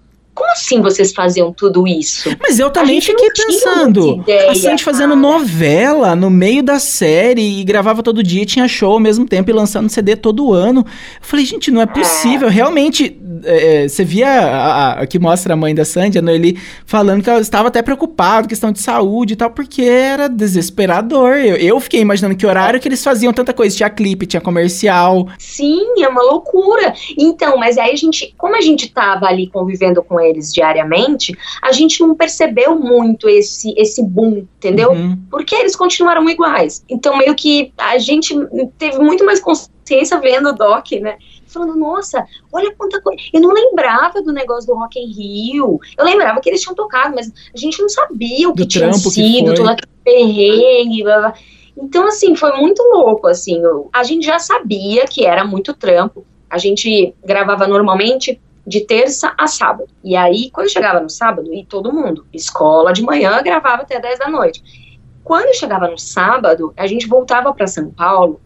[0.41, 2.35] como assim vocês faziam tudo isso?
[2.41, 8.01] Mas eu também fiquei pensando, a Sandy fazendo novela no meio da série e gravava
[8.01, 10.79] todo dia, tinha show ao mesmo tempo e lançando CD todo ano.
[10.81, 10.85] Eu
[11.21, 12.47] falei, gente, não é possível.
[12.47, 12.51] É.
[12.51, 17.21] Realmente, é, você via a, a, que mostra a mãe da Sandy, a Noeli, falando
[17.21, 21.35] que ela estava até preocupada, questão de saúde e tal, porque era desesperador.
[21.35, 23.77] Eu, eu fiquei imaginando que horário que eles faziam tanta coisa.
[23.77, 25.27] Tinha clipe, tinha comercial.
[25.37, 26.95] Sim, é uma loucura.
[27.15, 31.71] Então, mas aí a gente, como a gente tava ali convivendo com eles diariamente, a
[31.71, 34.91] gente não percebeu muito esse, esse boom, entendeu?
[34.91, 35.17] Uhum.
[35.29, 36.83] Porque eles continuaram iguais.
[36.89, 38.35] Então, meio que a gente
[38.77, 41.17] teve muito mais consciência vendo o Doc, né?
[41.47, 43.21] Falando, nossa, olha quanta coisa.
[43.33, 45.79] Eu não lembrava do negócio do Rock in Rio.
[45.97, 48.93] Eu lembrava que eles tinham tocado, mas a gente não sabia o que do tinha
[48.93, 51.33] sido, todo aquele perrengue, blá, blá.
[51.77, 53.61] Então, assim, foi muito louco, assim.
[53.91, 56.25] A gente já sabia que era muito trampo.
[56.49, 59.89] A gente gravava normalmente de terça a sábado.
[60.03, 64.19] E aí, quando chegava no sábado, e todo mundo, escola de manhã, gravava até 10
[64.19, 64.99] da noite.
[65.23, 68.39] Quando chegava no sábado, a gente voltava para São Paulo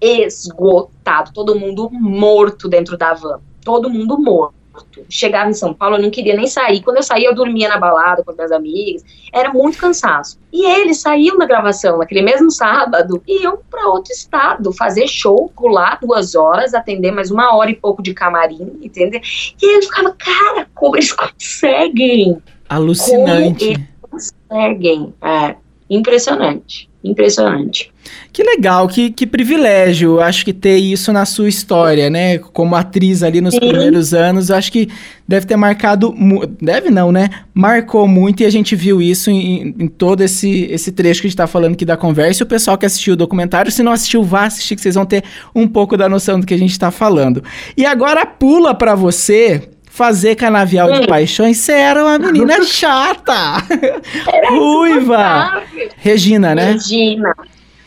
[0.00, 4.54] esgotado, todo mundo morto dentro da van, todo mundo morto.
[5.08, 6.82] Chegava em São Paulo, eu não queria nem sair.
[6.82, 9.04] Quando eu saía, eu dormia na balada com as minhas amigas.
[9.32, 10.38] Era muito cansaço.
[10.52, 15.50] E eles saíam da gravação naquele mesmo sábado e iam para outro estado, fazer show,
[15.56, 19.20] pular duas horas, atender mais uma hora e pouco de camarim, entendeu?
[19.62, 22.42] E eles ficavam, cara, como eles conseguem?
[22.68, 23.74] Alucinante.
[24.00, 25.14] Como eles conseguem.
[25.22, 25.54] É,
[25.88, 26.89] impressionante.
[27.02, 27.90] Impressionante.
[28.30, 32.38] Que legal, que, que privilégio, acho que ter isso na sua história, né?
[32.38, 33.60] Como atriz ali nos Sim.
[33.60, 34.88] primeiros anos, acho que
[35.26, 36.14] deve ter marcado,
[36.60, 37.30] deve não, né?
[37.54, 41.30] Marcou muito e a gente viu isso em, em todo esse, esse trecho que a
[41.30, 42.42] gente tá falando aqui da conversa.
[42.42, 45.06] E o pessoal que assistiu o documentário, se não assistiu, vá assistir que vocês vão
[45.06, 47.42] ter um pouco da noção do que a gente tá falando.
[47.76, 51.00] E agora pula para você fazer canavial hum.
[51.00, 53.56] de paixões, você era uma menina chata.
[54.32, 55.62] Era Ruiva.
[55.96, 56.72] Regina, né?
[56.72, 57.34] Regina.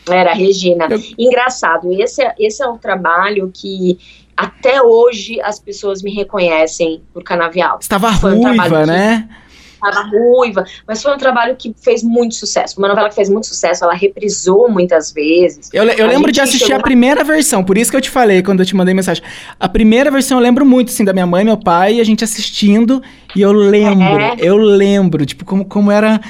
[0.08, 0.86] Era Regina.
[1.18, 3.98] Engraçado, esse é, esse é um trabalho que
[4.36, 7.78] até hoje as pessoas me reconhecem por canavial.
[7.80, 9.28] Estava ruiva, um né?
[9.28, 9.43] Que
[9.88, 12.78] estava ruiva, mas foi um trabalho que fez muito sucesso.
[12.78, 15.70] Uma novela que fez muito sucesso, ela reprisou muitas vezes.
[15.72, 18.60] Eu, eu lembro de assistir a primeira versão, por isso que eu te falei quando
[18.60, 19.22] eu te mandei mensagem.
[19.58, 23.02] A primeira versão eu lembro muito, assim, da minha mãe, meu pai, a gente assistindo,
[23.34, 24.36] e eu lembro, é.
[24.38, 26.20] eu lembro, tipo, como, como era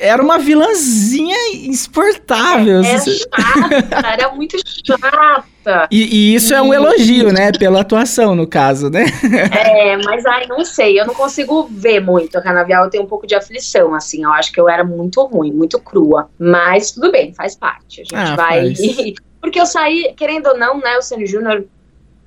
[0.00, 2.82] era uma vilãzinha insuportável.
[2.84, 5.44] Era chata, era muito chata.
[5.90, 7.52] E, e isso é um elogio, né?
[7.52, 9.04] Pela atuação, no caso, né?
[9.68, 13.06] É, mas ai, não sei, eu não consigo ver muito a Canavial, eu tenho um
[13.06, 16.28] pouco de aflição, assim, eu acho que eu era muito ruim, muito crua.
[16.38, 18.00] Mas tudo bem, faz parte.
[18.00, 18.72] A gente ah, vai.
[19.40, 21.64] Porque eu saí, querendo ou não, né, o Sandy Júnior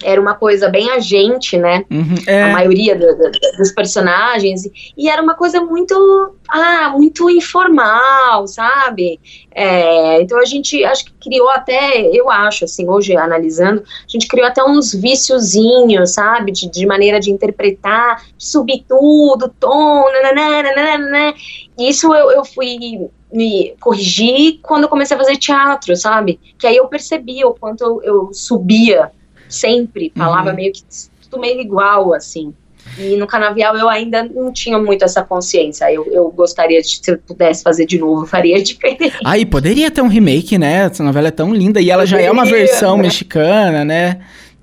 [0.03, 1.85] era uma coisa bem agente, né?
[1.89, 2.43] Uhum, é.
[2.43, 4.63] A maioria do, do, dos personagens.
[4.97, 9.19] E era uma coisa muito, ah, muito informal, sabe?
[9.53, 14.27] É, então a gente, acho que criou até, eu acho, assim, hoje analisando, a gente
[14.27, 16.51] criou até uns viciozinhos, sabe?
[16.51, 21.33] De, de maneira de interpretar, de subir tudo, tom, nananana,
[21.77, 26.39] Isso eu, eu fui me corrigir quando eu comecei a fazer teatro, sabe?
[26.57, 29.11] Que aí eu percebi o quanto eu, eu subia
[29.53, 30.55] sempre, falava uhum.
[30.55, 30.83] meio que
[31.21, 32.53] tudo meio igual, assim.
[32.97, 35.91] E no Canavial eu ainda não tinha muito essa consciência.
[35.91, 39.17] Eu, eu gostaria de, se eu pudesse fazer de novo, faria diferente.
[39.23, 40.87] Aí poderia ter um remake, né?
[40.91, 41.79] Essa novela é tão linda.
[41.79, 43.03] E ela poderia, já é uma versão né?
[43.03, 44.19] mexicana, né?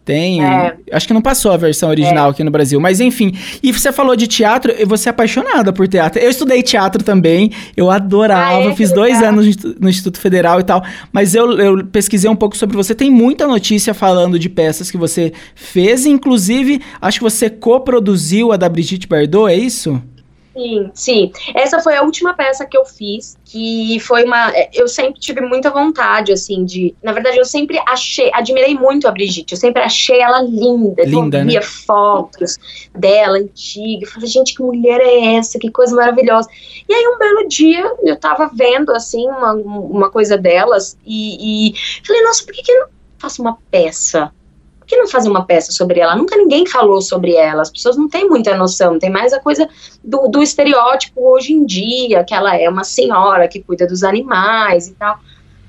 [0.08, 0.42] Tem.
[0.42, 0.74] É.
[0.90, 2.30] Acho que não passou a versão original é.
[2.30, 2.80] aqui no Brasil.
[2.80, 3.34] Mas enfim.
[3.62, 6.18] E você falou de teatro, e você é apaixonada por teatro.
[6.18, 7.52] Eu estudei teatro também.
[7.76, 8.56] Eu adorava.
[8.56, 8.74] Ah, é?
[8.74, 10.82] fiz dois anos no Instituto Federal e tal.
[11.12, 12.94] Mas eu, eu pesquisei um pouco sobre você.
[12.94, 16.06] Tem muita notícia falando de peças que você fez.
[16.06, 20.02] Inclusive, acho que você coproduziu a da Brigitte Bardot, é isso?
[20.58, 21.32] Sim, sim.
[21.54, 24.50] Essa foi a última peça que eu fiz, que foi uma.
[24.50, 26.96] É, eu sempre tive muita vontade, assim, de.
[27.00, 31.04] Na verdade, eu sempre achei, admirei muito a Brigitte, eu sempre achei ela linda.
[31.04, 31.38] Linda.
[31.38, 31.66] Eu via né?
[31.66, 32.58] fotos
[32.92, 34.04] dela antiga.
[34.04, 35.60] Eu falei, gente, que mulher é essa?
[35.60, 36.48] Que coisa maravilhosa.
[36.88, 41.74] E aí, um belo dia, eu tava vendo, assim, uma, uma coisa delas e, e
[42.04, 44.32] falei, nossa, por que, que eu não faço uma peça
[44.88, 46.16] que não fazer uma peça sobre ela?
[46.16, 49.68] Nunca ninguém falou sobre ela, as pessoas não têm muita noção, tem mais a coisa
[50.02, 54.88] do, do estereótipo hoje em dia, que ela é uma senhora que cuida dos animais
[54.88, 55.18] e tal.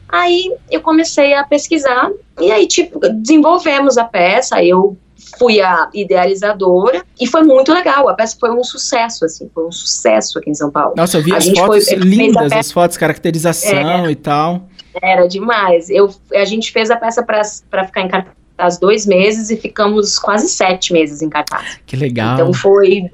[0.07, 4.97] Aí eu comecei a pesquisar e aí, tipo, desenvolvemos a peça, eu
[5.37, 8.07] fui a idealizadora e foi muito legal.
[8.07, 10.93] A peça foi um sucesso, assim, foi um sucesso aqui em São Paulo.
[10.95, 14.67] Nossa, eu vi a as fotos foi, lindas, as fotos, caracterização é, e tal.
[15.01, 15.89] Era demais.
[15.89, 17.43] Eu, a gente fez a peça para
[17.85, 18.38] ficar em cartaz
[18.79, 21.79] dois meses e ficamos quase sete meses em cartaz.
[21.85, 22.33] Que legal.
[22.33, 23.09] Então foi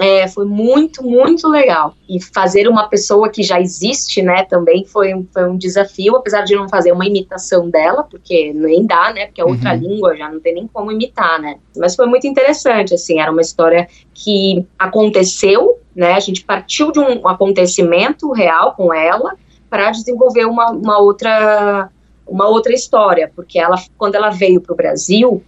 [0.00, 1.94] É, foi muito, muito legal.
[2.08, 6.54] E fazer uma pessoa que já existe, né, também foi, foi um desafio, apesar de
[6.54, 9.80] não fazer uma imitação dela, porque nem dá, né, porque é outra uhum.
[9.80, 11.58] língua, já não tem nem como imitar, né.
[11.76, 16.98] Mas foi muito interessante, assim, era uma história que aconteceu, né, a gente partiu de
[16.98, 19.34] um acontecimento real com ela
[19.68, 21.90] para desenvolver uma, uma outra
[22.26, 25.42] uma outra história, porque ela, quando ela veio para o Brasil,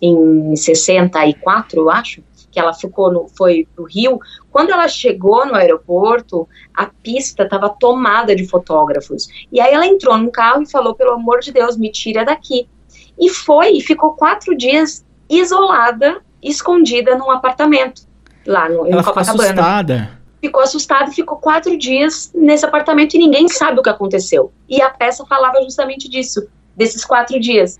[0.00, 4.18] em 64, eu acho, que ela ficou no, foi pro Rio,
[4.50, 9.28] quando ela chegou no aeroporto, a pista estava tomada de fotógrafos.
[9.52, 12.66] E aí ela entrou no carro e falou, pelo amor de Deus, me tira daqui.
[13.18, 18.02] E foi, e ficou quatro dias isolada, escondida num apartamento,
[18.46, 19.32] lá no, ela em Copacabana.
[19.32, 20.19] Ficou assustada.
[20.40, 24.52] Ficou assustada e ficou quatro dias nesse apartamento e ninguém sabe o que aconteceu.
[24.68, 27.78] E a peça falava justamente disso, desses quatro dias.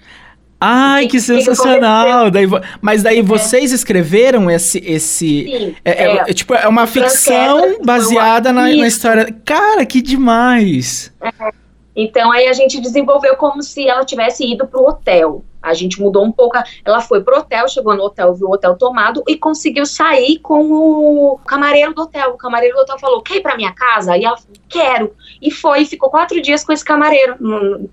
[0.60, 2.26] Ai, que, que sensacional!
[2.26, 2.46] Que daí,
[2.82, 3.22] mas daí é.
[3.22, 4.78] vocês escreveram esse.
[4.84, 9.34] esse Sim, é, é, é, tipo, é uma ficção baseada na, na, história.
[9.42, 11.10] Cara, que demais!
[11.22, 11.59] É.
[11.94, 15.44] Então aí a gente desenvolveu como se ela tivesse ido para o hotel.
[15.62, 16.56] A gente mudou um pouco.
[16.84, 20.72] Ela foi pro hotel, chegou no hotel, viu o hotel tomado e conseguiu sair com
[20.72, 22.30] o camareiro do hotel.
[22.30, 24.16] O camareiro do hotel falou: Quer ir pra minha casa?
[24.16, 25.14] E ela falou: Quero.
[25.40, 27.36] E foi, ficou quatro dias com esse camareiro.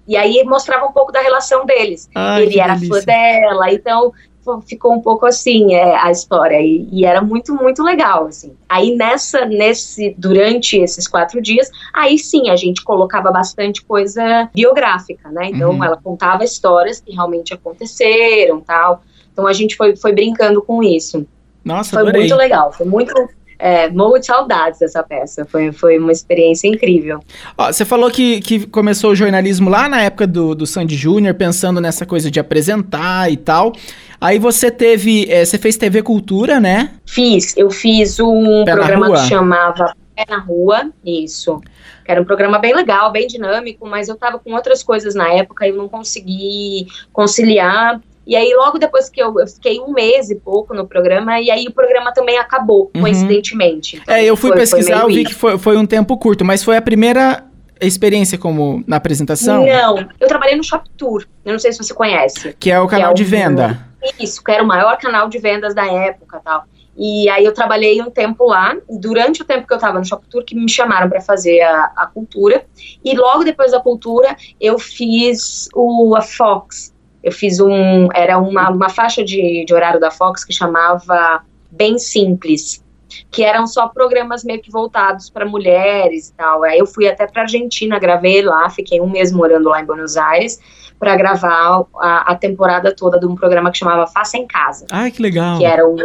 [0.07, 2.09] E aí mostrava um pouco da relação deles.
[2.15, 3.01] Ai, Ele era delícia.
[3.01, 4.13] fã dela, então
[4.61, 6.59] ficou um pouco assim é, a história.
[6.61, 8.53] E, e, era muito muito legal assim.
[8.67, 15.29] Aí nessa nesse durante esses quatro dias aí sim a gente colocava bastante coisa biográfica
[15.29, 15.49] né?
[15.53, 15.83] Então uhum.
[15.83, 19.01] ela contava histórias que realmente aconteceram tal.
[19.31, 21.25] Então a gente foi foi brincando com isso.
[21.63, 22.21] Nossa foi adorei.
[22.21, 23.13] muito legal foi muito
[23.59, 25.45] é, morro de saudades dessa peça.
[25.45, 27.19] Foi, foi uma experiência incrível.
[27.57, 31.33] Ó, você falou que, que começou o jornalismo lá na época do, do Sandy Júnior,
[31.33, 33.73] pensando nessa coisa de apresentar e tal.
[34.19, 35.29] Aí você teve.
[35.29, 36.91] É, você fez TV Cultura, né?
[37.05, 37.55] Fiz.
[37.55, 41.61] Eu fiz um Pé programa que chamava Pé na Rua, isso.
[42.05, 45.67] Era um programa bem legal, bem dinâmico, mas eu tava com outras coisas na época
[45.67, 47.99] e eu não consegui conciliar.
[48.27, 51.49] E aí, logo depois que eu, eu, fiquei um mês e pouco no programa, e
[51.49, 53.01] aí o programa também acabou, uhum.
[53.01, 53.95] coincidentemente.
[53.95, 56.43] Então, é, eu fui foi, pesquisar, foi eu vi que foi, foi um tempo curto,
[56.43, 57.45] mas foi a primeira
[57.79, 59.65] experiência como na apresentação?
[59.65, 62.53] Não, eu trabalhei no Shop Tour, eu não sei se você conhece.
[62.59, 63.87] Que é o canal é de venda.
[64.19, 66.65] Isso, que era o maior canal de vendas da época tal.
[66.97, 70.25] E aí eu trabalhei um tempo lá, durante o tempo que eu estava no Shop
[70.27, 72.65] Tour, que me chamaram para fazer a, a, cultura.
[73.05, 76.91] E logo depois da cultura, eu fiz o a Fox,
[77.23, 78.07] eu fiz um.
[78.13, 81.41] Era uma, uma faixa de, de horário da Fox que chamava
[81.71, 82.83] Bem Simples,
[83.31, 86.63] que eram só programas meio que voltados para mulheres e tal.
[86.63, 90.17] Aí eu fui até para Argentina, gravei lá, fiquei um mês morando lá em Buenos
[90.17, 90.59] Aires
[90.99, 94.85] para gravar a, a, temporada toda de um programa que chamava Faça em Casa.
[94.91, 95.57] Ai, que legal.
[95.57, 95.95] Que eram,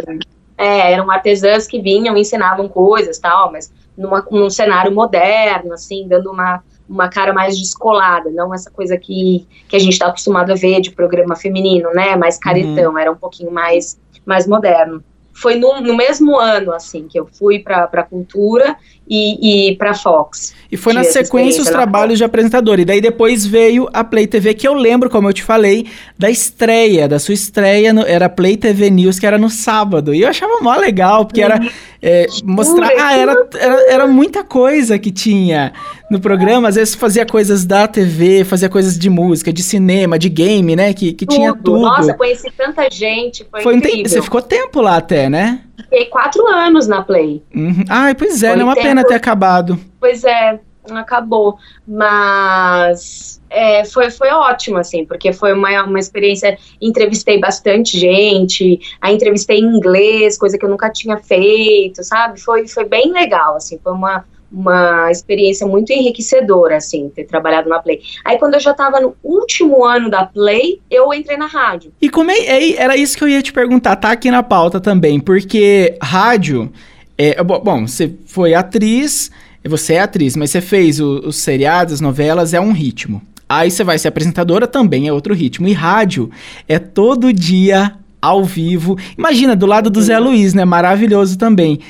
[0.59, 6.31] é, eram artesãs que vinham, ensinavam coisas tal, mas numa, num cenário moderno, assim, dando
[6.31, 10.55] uma uma cara mais descolada, não essa coisa que, que a gente está acostumado a
[10.55, 12.16] ver de programa feminino, né?
[12.16, 12.99] Mais caretão, uhum.
[12.99, 15.03] era um pouquinho mais, mais moderno.
[15.33, 18.76] Foi no, no mesmo ano, assim, que eu fui para a cultura
[19.09, 20.55] e, e para Fox.
[20.71, 22.81] E foi na sequência os trabalhos de apresentador.
[22.81, 25.87] E daí depois veio a Play TV, que eu lembro, como eu te falei,
[26.19, 30.15] da estreia, da sua estreia, no, era Play TV News, que era no sábado.
[30.15, 31.61] E eu achava mó legal, porque era
[32.01, 32.91] é, mostrar.
[32.99, 35.73] Ah, era, era, era muita coisa que tinha
[36.11, 36.69] no programa.
[36.69, 40.95] Às vezes fazia coisas da TV, fazia coisas de música, de cinema, de game, né?
[40.95, 41.37] Que, que tudo.
[41.37, 41.81] tinha tudo.
[41.81, 43.47] Nossa, conheci tanta gente.
[43.51, 44.09] Foi, foi incrível.
[44.09, 45.61] Você ficou tempo lá até, né?
[45.83, 47.43] Fiquei quatro anos na Play.
[47.55, 47.85] Uhum.
[47.89, 48.87] Ai, pois é, foi não é uma tempo...
[48.87, 49.78] pena ter acabado.
[50.01, 50.61] Pois é,
[50.91, 51.59] acabou.
[51.87, 56.59] Mas é, foi, foi ótimo, assim, porque foi uma, uma experiência.
[56.80, 62.41] Entrevistei bastante gente, a entrevistei em inglês, coisa que eu nunca tinha feito, sabe?
[62.41, 67.79] Foi, foi bem legal, assim, foi uma, uma experiência muito enriquecedora, assim, ter trabalhado na
[67.79, 68.01] Play.
[68.25, 71.93] Aí, quando eu já estava no último ano da Play, eu entrei na rádio.
[72.01, 74.81] E como é, é, era isso que eu ia te perguntar, tá aqui na pauta
[74.81, 76.71] também, porque rádio.
[77.17, 79.31] É, bom, você foi atriz,
[79.65, 83.23] você é atriz, mas você fez o, os seriados, as novelas, é um ritmo.
[83.49, 85.69] Aí você vai ser apresentadora, também é outro ritmo.
[85.69, 86.31] E rádio
[86.67, 88.97] é todo dia ao vivo.
[89.19, 90.65] Imagina, do lado do Zé Luiz, né?
[90.65, 91.81] Maravilhoso também.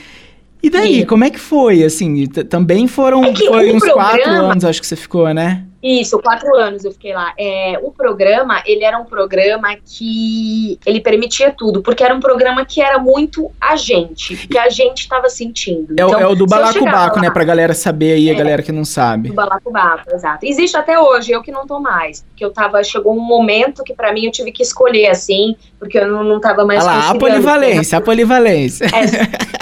[0.63, 1.83] E daí, como é que foi?
[1.83, 4.11] Assim, também foram é foi uns programa...
[4.11, 5.65] quatro anos, acho que você ficou, né?
[5.83, 7.35] Isso, quatro anos eu fiquei lá.
[7.37, 12.65] É, o programa, ele era um programa que ele permitia tudo, porque era um programa
[12.65, 15.91] que era muito a gente, que a gente estava sentindo.
[15.91, 17.31] É, então, é, o do balacobaco, né?
[17.31, 19.31] Pra galera saber aí, a é, galera que não sabe.
[19.31, 20.47] Do balacobaco, exato.
[20.47, 23.95] Existe até hoje, eu que não tô mais, porque eu tava, chegou um momento que
[23.95, 27.11] para mim eu tive que escolher, assim, porque eu não, não tava mais Olha lá,
[27.11, 28.87] a polivalência, a polivalência.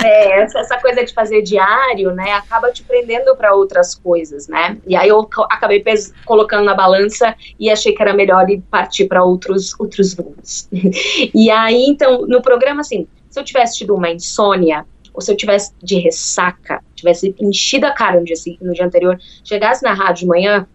[0.02, 4.76] É, é, essa coisa de fazer diário, né, acaba te prendendo para outras coisas, né?
[4.86, 5.80] E aí eu acabei
[6.24, 10.68] colocando na balança e achei que era melhor ir partir para outros outros voos.
[11.34, 15.36] e aí, então, no programa, assim, se eu tivesse tido uma insônia, ou se eu
[15.36, 20.22] tivesse de ressaca, tivesse enchido a cara no dia, no dia anterior, chegasse na rádio
[20.22, 20.66] de manhã,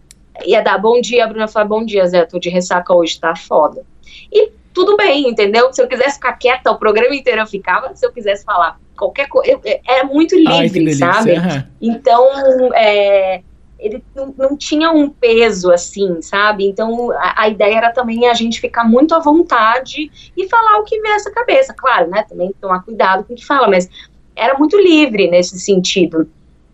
[0.44, 3.34] ia dar bom dia, a Bruna falar, bom dia, Zé, tô de ressaca hoje, tá
[3.34, 3.84] foda.
[4.32, 5.72] E tudo bem, entendeu?
[5.72, 9.28] Se eu quisesse ficar quieta, o programa inteiro eu ficava, se eu quisesse falar qualquer
[9.28, 11.32] coisa, era muito livre, Ai, sabe?
[11.32, 11.62] Uhum.
[11.80, 13.42] Então, é,
[13.78, 16.66] ele não, não, tinha um peso assim, sabe?
[16.66, 20.84] Então a, a, ideia era também a gente ficar muito à vontade e falar o
[20.84, 22.24] que vê essa cabeça, claro, né?
[22.28, 23.88] Também tomar cuidado com o que fala, mas
[24.34, 26.28] era muito livre nesse sentido.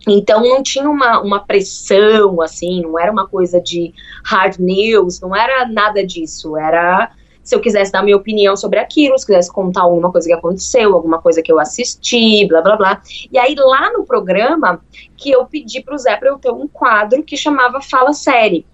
[0.06, 3.92] Então não tinha uma, uma pressão assim, não era uma coisa de
[4.24, 7.10] hard news, não era nada disso, era
[7.42, 10.94] se eu quisesse dar minha opinião sobre aquilo, se quisesse contar alguma coisa que aconteceu,
[10.94, 13.02] alguma coisa que eu assisti, blá blá blá.
[13.30, 14.80] E aí lá no programa
[15.16, 18.64] que eu pedi para o Zé para eu ter um quadro que chamava Fala Série,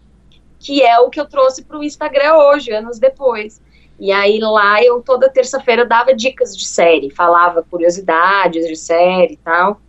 [0.59, 3.61] que é o que eu trouxe para o Instagram hoje, anos depois.
[3.99, 9.39] E aí lá eu toda terça-feira dava dicas de série, falava curiosidades de série e
[9.39, 9.81] tal.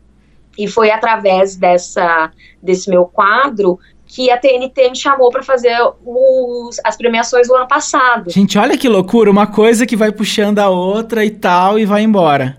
[0.58, 3.80] E foi através dessa desse meu quadro
[4.10, 8.32] que a TNT me chamou para fazer os, as premiações do ano passado.
[8.32, 12.02] Gente, olha que loucura, uma coisa que vai puxando a outra e tal e vai
[12.02, 12.58] embora.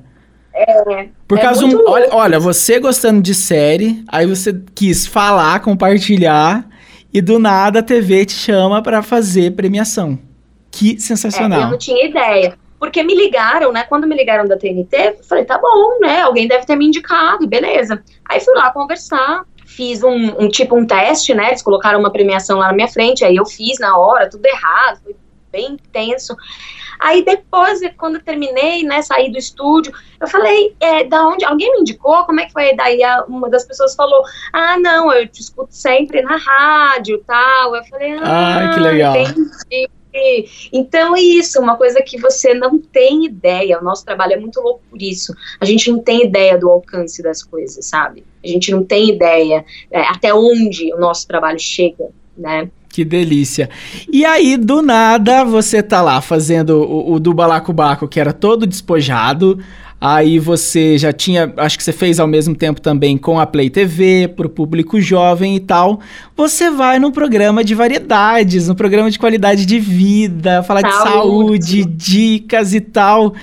[0.55, 1.09] É.
[1.27, 6.69] Por é causa um, olha, olha, você gostando de série, aí você quis falar, compartilhar
[7.13, 10.17] e do nada a TV te chama para fazer premiação.
[10.71, 11.63] Que sensacional.
[11.63, 12.57] É, eu não tinha ideia.
[12.79, 13.83] Porque me ligaram, né?
[13.83, 16.21] Quando me ligaram da TNT, eu falei, tá bom, né?
[16.21, 18.03] Alguém deve ter me indicado, beleza.
[18.25, 19.45] Aí fui lá conversar,
[19.77, 21.49] fiz um, um, tipo um teste, né?
[21.49, 25.01] Eles colocaram uma premiação lá na minha frente, aí eu fiz na hora, tudo errado,
[25.03, 25.17] foi
[25.51, 26.37] bem tenso.
[26.99, 31.45] Aí depois, quando eu terminei, né, saí do estúdio, eu falei, é, da onde?
[31.45, 32.25] Alguém me indicou?
[32.25, 32.77] Como é que foi?
[32.77, 37.75] Daí uma das pessoas falou, ah, não, eu te escuto sempre na rádio tal.
[37.75, 39.17] Eu falei, ah, Ai, que legal.
[39.17, 39.91] entendi.
[40.73, 43.79] Então é isso, uma coisa que você não tem ideia.
[43.79, 45.35] O nosso trabalho é muito louco por isso.
[45.61, 48.25] A gente não tem ideia do alcance das coisas, sabe?
[48.45, 52.71] A gente não tem ideia é, até onde o nosso trabalho chega, né?
[52.89, 53.71] Que delícia.
[54.13, 58.67] E aí, do nada, você tá lá fazendo o, o do Balacobaco, que era todo
[58.67, 59.61] despojado.
[60.01, 63.69] Aí você já tinha, acho que você fez ao mesmo tempo também com a Play
[63.69, 66.01] TV, pro público jovem e tal.
[66.35, 71.59] Você vai no programa de variedades, no programa de qualidade de vida, falar saúde.
[71.59, 73.35] de saúde, dicas e tal.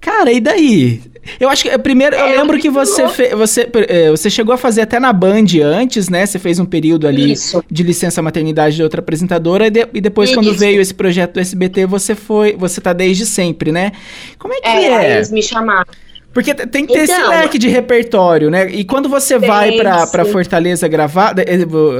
[0.00, 1.00] Cara, e daí?
[1.38, 4.58] Eu acho que primeiro eu é, lembro que você fe, você é, você chegou a
[4.58, 6.24] fazer até na Band antes, né?
[6.24, 7.62] Você fez um período ali Isso.
[7.70, 10.38] de licença maternidade de outra apresentadora e, de, e depois Isso.
[10.38, 13.92] quando veio esse projeto do SBT, você foi, você tá desde sempre, né?
[14.38, 14.86] Como é que é?
[14.86, 15.16] é?
[15.16, 15.86] Eles me chamaram.
[16.32, 18.70] Porque tem que ter então, esse leque de repertório, né?
[18.70, 21.34] E quando você vai pra, pra Fortaleza gravar,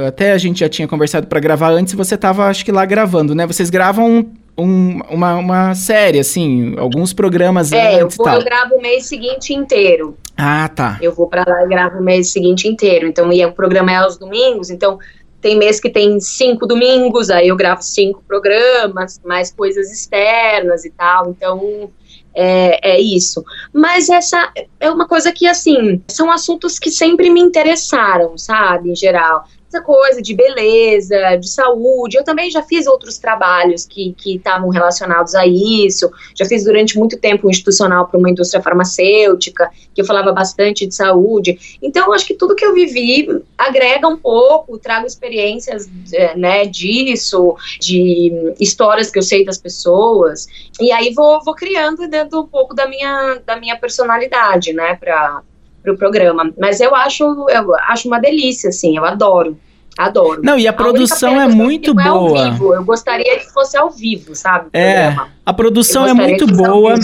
[0.07, 3.35] até a gente já tinha conversado para gravar antes, você tava, acho que lá gravando,
[3.35, 3.45] né?
[3.45, 4.31] Vocês gravam
[4.61, 9.05] um, uma, uma série, assim, alguns programas é, antes eu, vou, eu gravo o mês
[9.05, 10.17] seguinte inteiro.
[10.37, 10.97] Ah, tá.
[11.01, 13.07] Eu vou para lá e gravo o mês seguinte inteiro.
[13.07, 14.99] Então, e o programa é aos domingos, então
[15.41, 20.91] tem mês que tem cinco domingos, aí eu gravo cinco programas, mais coisas externas e
[20.91, 21.29] tal.
[21.29, 21.89] Então,
[22.33, 23.43] é, é, isso.
[23.73, 28.95] Mas essa é uma coisa que, assim, são assuntos que sempre me interessaram, sabe, em
[28.95, 32.17] geral essa coisa de beleza, de saúde.
[32.17, 36.11] Eu também já fiz outros trabalhos que estavam relacionados a isso.
[36.35, 40.85] Já fiz durante muito tempo um institucional para uma indústria farmacêutica, que eu falava bastante
[40.85, 41.79] de saúde.
[41.81, 47.55] Então, acho que tudo que eu vivi agrega um pouco, trago experiências é, né, disso,
[47.79, 50.47] de histórias que eu sei das pessoas.
[50.81, 55.41] E aí vou, vou criando dentro um pouco da minha, da minha personalidade, né, para
[55.81, 56.51] pro programa.
[56.57, 59.57] Mas eu acho, eu acho uma delícia, assim, eu adoro.
[59.97, 60.41] Adoro.
[60.43, 62.47] Não, e a, a produção é muito boa.
[62.47, 62.73] É vivo.
[62.73, 64.69] Eu gostaria que fosse ao vivo, sabe?
[64.73, 65.15] É.
[65.45, 66.95] A produção é muito boa.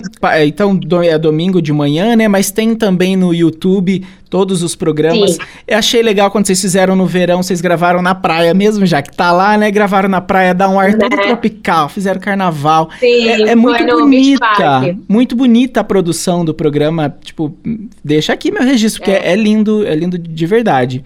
[0.45, 2.27] Então, é domingo de manhã, né?
[2.27, 5.33] Mas tem também no YouTube todos os programas.
[5.33, 5.39] Sim.
[5.67, 9.15] Eu achei legal quando vocês fizeram no verão, vocês gravaram na praia mesmo, já que
[9.15, 9.69] tá lá, né?
[9.69, 10.97] Gravaram na praia, dá um ar né?
[10.97, 12.89] todo tropical, fizeram carnaval.
[12.99, 14.95] Sim, é, é muito bonita.
[15.09, 17.15] Muito bonita a produção do programa.
[17.21, 17.55] Tipo,
[18.03, 21.03] deixa aqui meu registro, porque é, é lindo, é lindo de verdade.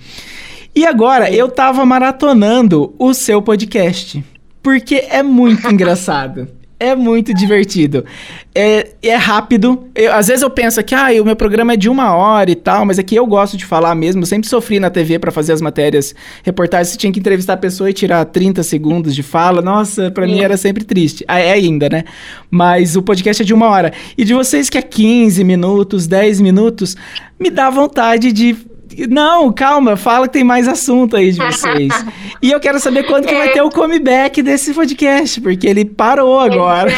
[0.73, 4.23] E agora eu tava maratonando o seu podcast.
[4.63, 6.47] Porque é muito engraçado.
[6.79, 8.03] É muito divertido.
[8.55, 9.87] É, é rápido.
[9.93, 12.55] Eu, às vezes eu penso que ah, o meu programa é de uma hora e
[12.55, 14.23] tal, mas é eu gosto de falar mesmo.
[14.23, 16.87] Eu sempre sofri na TV para fazer as matérias, reportagens.
[16.87, 19.61] Você tinha que entrevistar a pessoa e tirar 30 segundos de fala.
[19.61, 21.23] Nossa, para mim era sempre triste.
[21.27, 22.03] Ah, é ainda, né?
[22.49, 23.93] Mas o podcast é de uma hora.
[24.17, 26.97] E de vocês que é 15 minutos, 10 minutos,
[27.39, 28.57] me dá vontade de
[29.09, 31.93] não, calma, fala que tem mais assunto aí de vocês.
[32.41, 33.37] e eu quero saber quando que é.
[33.37, 36.91] vai ter o comeback desse podcast, porque ele parou agora.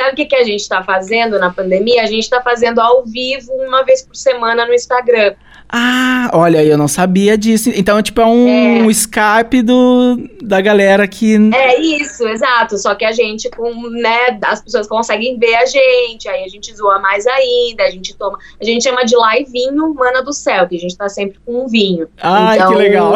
[0.00, 2.02] Sabe o que, que a gente está fazendo na pandemia?
[2.02, 5.34] A gente está fazendo ao vivo uma vez por semana no Instagram.
[5.72, 7.70] Ah, olha, eu não sabia disso.
[7.72, 8.90] Então, tipo, é um é.
[8.90, 11.36] Skype do, da galera que.
[11.54, 12.76] É isso, exato.
[12.76, 16.74] Só que a gente, com, né, as pessoas conseguem ver a gente, aí a gente
[16.74, 18.36] zoa mais ainda, a gente toma.
[18.60, 21.68] A gente chama de livinho mana do céu, que a gente tá sempre com um
[21.68, 22.08] vinho.
[22.20, 23.14] Ai, então, que legal.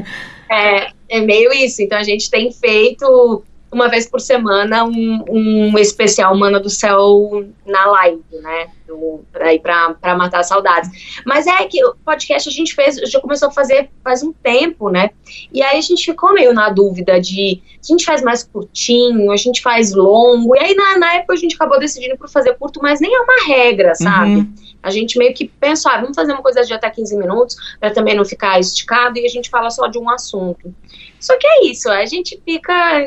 [0.50, 1.82] é, é meio isso.
[1.82, 7.46] Então a gente tem feito uma vez por semana um, um especial Mana do Céu
[7.64, 8.68] na live, né?
[8.86, 10.90] Do, pra, pra, pra matar saudades.
[11.24, 14.90] Mas é que o podcast a gente fez, já começou a fazer faz um tempo,
[14.90, 15.10] né?
[15.52, 19.36] E aí a gente ficou meio na dúvida de a gente faz mais curtinho, a
[19.36, 20.56] gente faz longo.
[20.56, 23.20] E aí na, na época a gente acabou decidindo por fazer curto, mas nem é
[23.20, 24.36] uma regra, sabe?
[24.36, 24.54] Uhum.
[24.82, 27.90] A gente meio que pensou, ah, vamos fazer uma coisa de até 15 minutos, para
[27.90, 30.74] também não ficar esticado, e a gente fala só de um assunto.
[31.20, 33.06] Só que é isso, a gente fica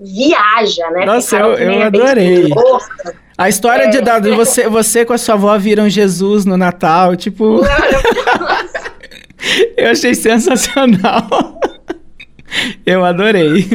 [0.00, 1.04] viaja, né?
[1.04, 2.50] Nossa, eu, eu é adorei.
[3.36, 6.56] A história é, de, da, de você, você com a sua avó viram Jesus no
[6.56, 7.60] Natal, tipo.
[9.76, 11.60] eu achei sensacional.
[12.84, 13.66] eu adorei.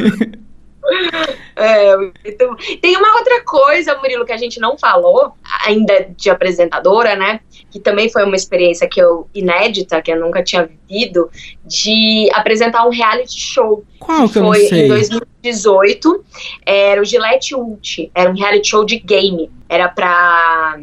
[1.55, 1.93] É,
[2.26, 5.34] então, tem uma outra coisa, Murilo, que a gente não falou,
[5.65, 7.39] ainda de apresentadora, né?
[7.72, 11.30] Que também foi uma experiência que eu inédita, que eu nunca tinha vivido,
[11.66, 13.84] de apresentar um reality show.
[13.99, 16.26] Qual que, que foi em 2018.
[16.66, 19.51] Era o Gillette Ult, era um reality show de game.
[19.68, 20.80] Era para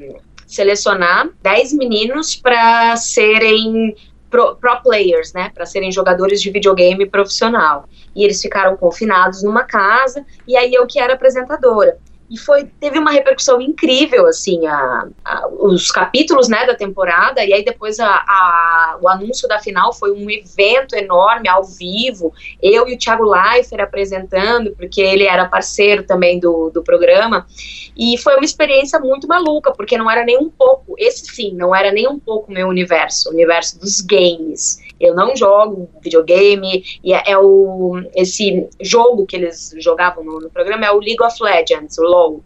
[0.46, 3.96] selecionar 10 meninos para serem
[4.28, 7.88] pro, pro, players, né, para serem jogadores de videogame profissional.
[8.14, 11.98] E eles ficaram confinados numa casa, e aí eu que era apresentadora
[12.32, 17.52] e foi teve uma repercussão incrível assim a, a, os capítulos né da temporada e
[17.52, 22.88] aí depois a, a, o anúncio da final foi um evento enorme ao vivo eu
[22.88, 27.46] e o Thiago Leifert apresentando porque ele era parceiro também do, do programa
[27.94, 31.76] e foi uma experiência muito maluca porque não era nem um pouco esse sim não
[31.76, 37.12] era nem um pouco meu universo o universo dos games eu não jogo videogame, e
[37.12, 41.36] é, é o, esse jogo que eles jogavam no, no, programa é o League of
[41.42, 42.44] Legends, o LoL.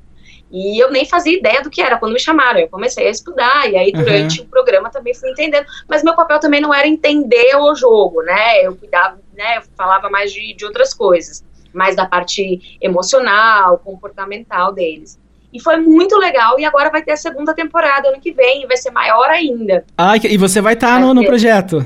[0.50, 2.60] E eu nem fazia ideia do que era quando me chamaram.
[2.60, 4.46] Eu comecei a estudar, e aí durante uhum.
[4.46, 5.66] o programa também fui entendendo.
[5.88, 8.64] Mas meu papel também não era entender o jogo, né?
[8.64, 9.58] Eu cuidava, né?
[9.58, 11.44] Eu falava mais de, de outras coisas,
[11.74, 15.18] mais da parte emocional, comportamental deles.
[15.52, 16.58] E foi muito legal.
[16.60, 19.84] E agora vai ter a segunda temporada ano que vem, e vai ser maior ainda.
[19.98, 21.84] Ah, e você vai estar tá no, no projeto?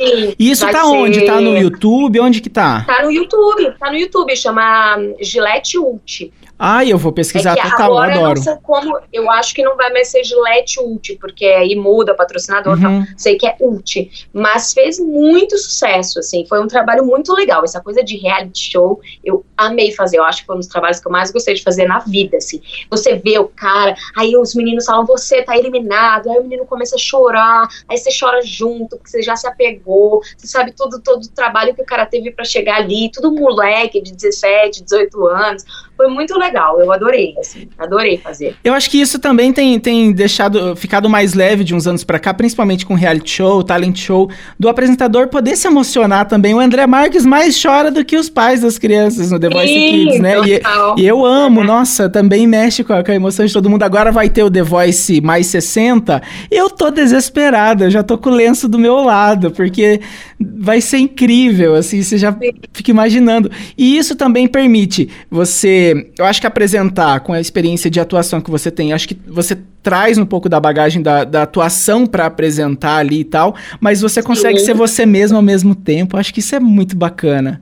[0.00, 0.34] Sim.
[0.38, 0.86] E isso tá ser...
[0.86, 1.20] onde?
[1.22, 2.20] Tá no YouTube?
[2.20, 2.84] Onde que tá?
[2.84, 6.32] Tá no YouTube, tá no YouTube, chama Gillette Ult.
[6.58, 8.40] Ah, eu vou pesquisar é total, agora eu adoro.
[8.40, 12.78] Sei como, eu acho que não vai mais ser Gillette Ult, porque aí muda patrocinador,
[12.78, 13.04] uhum.
[13.16, 17.80] sei que é Ult, mas fez muito sucesso, assim, foi um trabalho muito legal, essa
[17.80, 21.08] coisa de reality show, eu amei fazer, eu acho que foi um dos trabalhos que
[21.08, 24.84] eu mais gostei de fazer na vida, assim, você vê o cara, aí os meninos
[24.84, 29.10] falam, você tá eliminado, aí o menino começa a chorar, aí você chora junto, porque
[29.10, 32.44] você já se apegou, você sabe todo, todo o trabalho que o cara teve para
[32.44, 35.64] chegar ali, tudo moleque de 17, 18 anos,
[35.96, 38.56] foi muito legal, eu adorei, assim, adorei fazer.
[38.64, 42.18] Eu acho que isso também tem, tem deixado, ficado mais leve de uns anos para
[42.18, 44.28] cá, principalmente com reality show, talent show,
[44.58, 46.52] do apresentador poder se emocionar também.
[46.52, 49.90] O André Marques mais chora do que os pais das crianças no The Voice Sim,
[49.90, 50.34] Kids, né?
[50.46, 51.64] E, e, eu amo, é.
[51.64, 53.84] nossa, também mexe com a, com a, emoção de todo mundo.
[53.84, 56.20] Agora vai ter o The Voice mais 60.
[56.50, 60.00] Eu tô desesperada, eu já tô com o lenço do meu lado, porque
[60.40, 62.36] vai ser incrível, assim, você já
[62.72, 63.50] fica imaginando.
[63.78, 65.83] E isso também permite você
[66.18, 69.58] eu acho que apresentar com a experiência de atuação que você tem, acho que você
[69.82, 74.22] traz um pouco da bagagem da, da atuação para apresentar ali e tal, mas você
[74.22, 74.66] consegue Sim.
[74.66, 76.16] ser você mesmo ao mesmo tempo.
[76.16, 77.60] Acho que isso é muito bacana.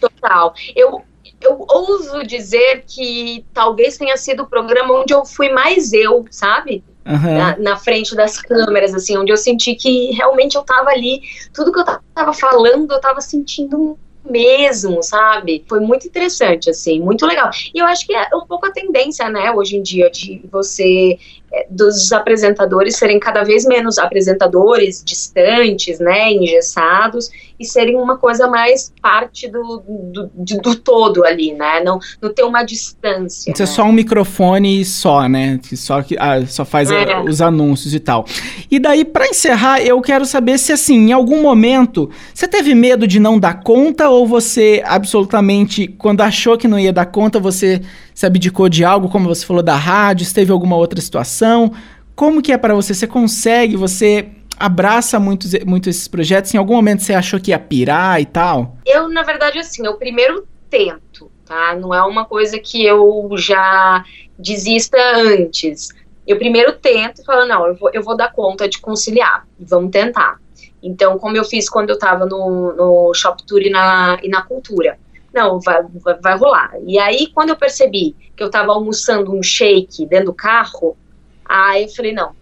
[0.00, 0.54] Total.
[0.76, 1.02] Eu,
[1.40, 6.84] eu ouso dizer que talvez tenha sido o programa onde eu fui mais eu, sabe?
[7.06, 7.38] Uhum.
[7.38, 11.22] Na, na, frente das câmeras, assim, onde eu senti que realmente eu tava ali,
[11.54, 11.84] tudo que eu
[12.14, 15.64] tava falando, eu tava sentindo mesmo, sabe?
[15.68, 17.50] Foi muito interessante, assim, muito legal.
[17.74, 21.18] E eu acho que é um pouco a tendência, né, hoje em dia, de você
[21.52, 28.46] é, dos apresentadores serem cada vez menos apresentadores distantes, né, engessados, e serem uma coisa
[28.48, 29.82] mais parte do,
[30.12, 33.50] do, do, do todo ali, né, não, não ter uma distância.
[33.52, 33.70] Isso é né?
[33.70, 37.12] é só um microfone só, né, que só, que, ah, só faz é.
[37.12, 38.24] a, os anúncios e tal.
[38.70, 43.06] E daí, para encerrar, eu quero saber se, assim, em algum momento, você teve medo
[43.06, 47.80] de não dar conta, ou você, absolutamente, quando achou que não ia dar conta, você
[48.14, 51.72] se abdicou de algo, como você falou da rádio, se teve alguma outra situação.
[52.14, 52.92] Como que é para você?
[52.92, 54.26] Você consegue, você
[54.58, 56.52] abraça muitos, muito esses projetos?
[56.52, 58.76] Em algum momento você achou que ia pirar e tal?
[58.84, 61.74] Eu, na verdade, assim, eu primeiro tento, tá?
[61.74, 64.04] Não é uma coisa que eu já
[64.38, 65.88] desista antes.
[66.26, 69.90] Eu primeiro tento e falo, não, eu vou, eu vou dar conta de conciliar, vamos
[69.90, 70.38] tentar.
[70.82, 74.42] Então, como eu fiz quando eu estava no, no Shop Tour e na, e na
[74.42, 74.98] Cultura
[75.32, 76.72] não, vai, vai, vai, rolar.
[76.86, 80.96] E aí, quando eu percebi que eu tava almoçando um shake dentro do carro,
[81.44, 82.32] aí eu falei, não,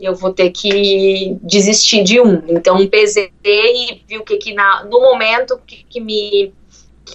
[0.00, 2.42] eu vou ter que desistir de um.
[2.48, 6.52] Então, pesei e vi o que que na, no momento que, que me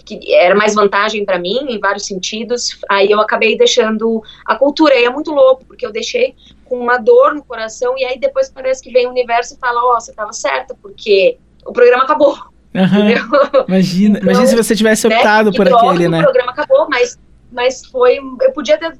[0.06, 2.80] que era mais vantagem para mim em vários sentidos.
[2.90, 4.96] Aí eu acabei deixando a cultura.
[4.96, 8.50] E é muito louco, porque eu deixei com uma dor no coração e aí depois
[8.50, 12.04] parece que vem o universo e fala: "Ó, oh, você estava certa, porque o programa
[12.04, 12.36] acabou".
[12.74, 13.66] Uhum.
[13.68, 15.58] Imagina, então, imagina se você tivesse né, optado né?
[15.58, 16.20] por aquele, né?
[16.20, 17.20] O programa acabou, mas,
[17.52, 18.20] mas foi.
[18.42, 18.98] Eu podia ter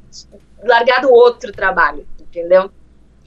[0.64, 2.70] largado outro trabalho, entendeu?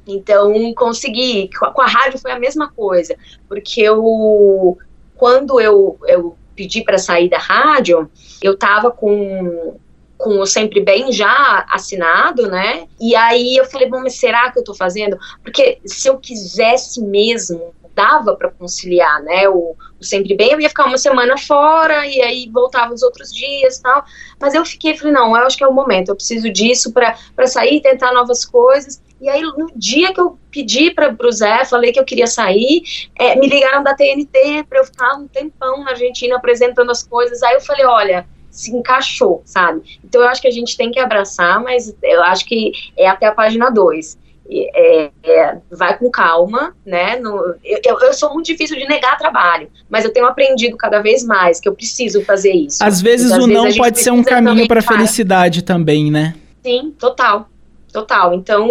[0.06, 1.50] Então, consegui.
[1.74, 3.16] Com a rádio foi a mesma coisa,
[3.48, 4.78] porque eu.
[5.16, 8.10] Quando eu, eu pedi para sair da rádio,
[8.42, 9.76] eu tava com
[10.18, 12.88] com o Sempre Bem já assinado, né?
[12.98, 15.18] E aí eu falei, bom, mas será que eu tô fazendo?
[15.42, 19.48] Porque se eu quisesse mesmo dava para conciliar, né?
[19.48, 23.32] O, o, sempre bem, eu ia ficar uma semana fora e aí voltava os outros
[23.32, 24.04] dias tal.
[24.38, 27.46] Mas eu fiquei, falei, não, eu acho que é o momento, eu preciso disso para
[27.46, 29.02] sair, tentar novas coisas.
[29.20, 32.82] E aí, no dia que eu pedi para o Zé, falei que eu queria sair,
[33.18, 37.42] é, me ligaram da TNT para eu ficar um tempão na Argentina apresentando as coisas.
[37.42, 39.98] Aí eu falei, olha, se encaixou, sabe?
[40.04, 43.26] Então eu acho que a gente tem que abraçar, mas eu acho que é até
[43.26, 47.16] a página 2 é, é, vai com calma, né?
[47.16, 51.24] No, eu, eu, sou muito difícil de negar trabalho, mas eu tenho aprendido cada vez
[51.24, 52.82] mais que eu preciso fazer isso.
[52.82, 56.34] Às vezes o não pode ser um caminho para felicidade também, né?
[56.64, 57.48] Sim, total.
[57.96, 58.34] Total.
[58.34, 58.68] Então,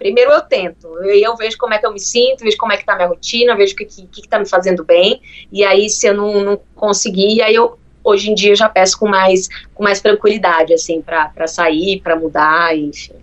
[0.00, 0.88] primeiro eu tento.
[1.04, 2.96] Eu, eu vejo como é que eu me sinto, vejo como é que tá a
[2.96, 5.22] minha rotina, vejo o que, que, que tá me fazendo bem.
[5.52, 9.08] E aí, se eu não, não conseguir, aí eu hoje em dia já peço com
[9.08, 13.14] mais, com mais tranquilidade, assim, para sair, para mudar, enfim.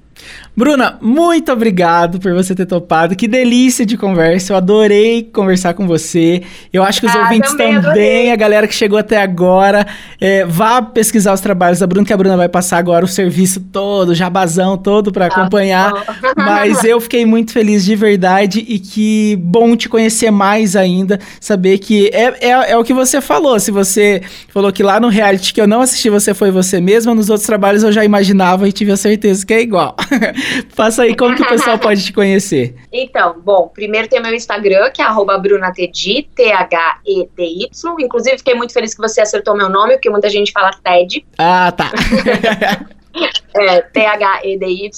[0.57, 3.13] Bruna, muito obrigado por você ter topado.
[3.13, 4.53] Que delícia de conversa.
[4.53, 6.43] Eu adorei conversar com você.
[6.71, 9.85] Eu acho que os ah, ouvintes também, também a galera que chegou até agora.
[10.19, 13.59] É, vá pesquisar os trabalhos da Bruna, que a Bruna vai passar agora o serviço
[13.59, 15.91] todo, o jabazão todo para tá acompanhar.
[16.37, 21.19] Mas eu fiquei muito feliz de verdade e que bom te conhecer mais ainda.
[21.41, 23.59] Saber que é, é, é o que você falou.
[23.59, 24.21] Se você
[24.53, 27.45] falou que lá no reality que eu não assisti, você foi você mesma, nos outros
[27.45, 29.97] trabalhos eu já imaginava e tive a certeza que é igual.
[30.69, 32.75] Faça aí como que o pessoal pode te conhecer.
[32.91, 35.05] Então, bom, primeiro tem meu Instagram, que é
[35.37, 37.69] brunatedi, T-H-E-D-Y.
[37.99, 41.25] Inclusive, fiquei muito feliz que você acertou meu nome, porque muita gente fala TED.
[41.37, 41.91] Ah, tá.
[43.53, 44.89] é, T-H-E-D-Y,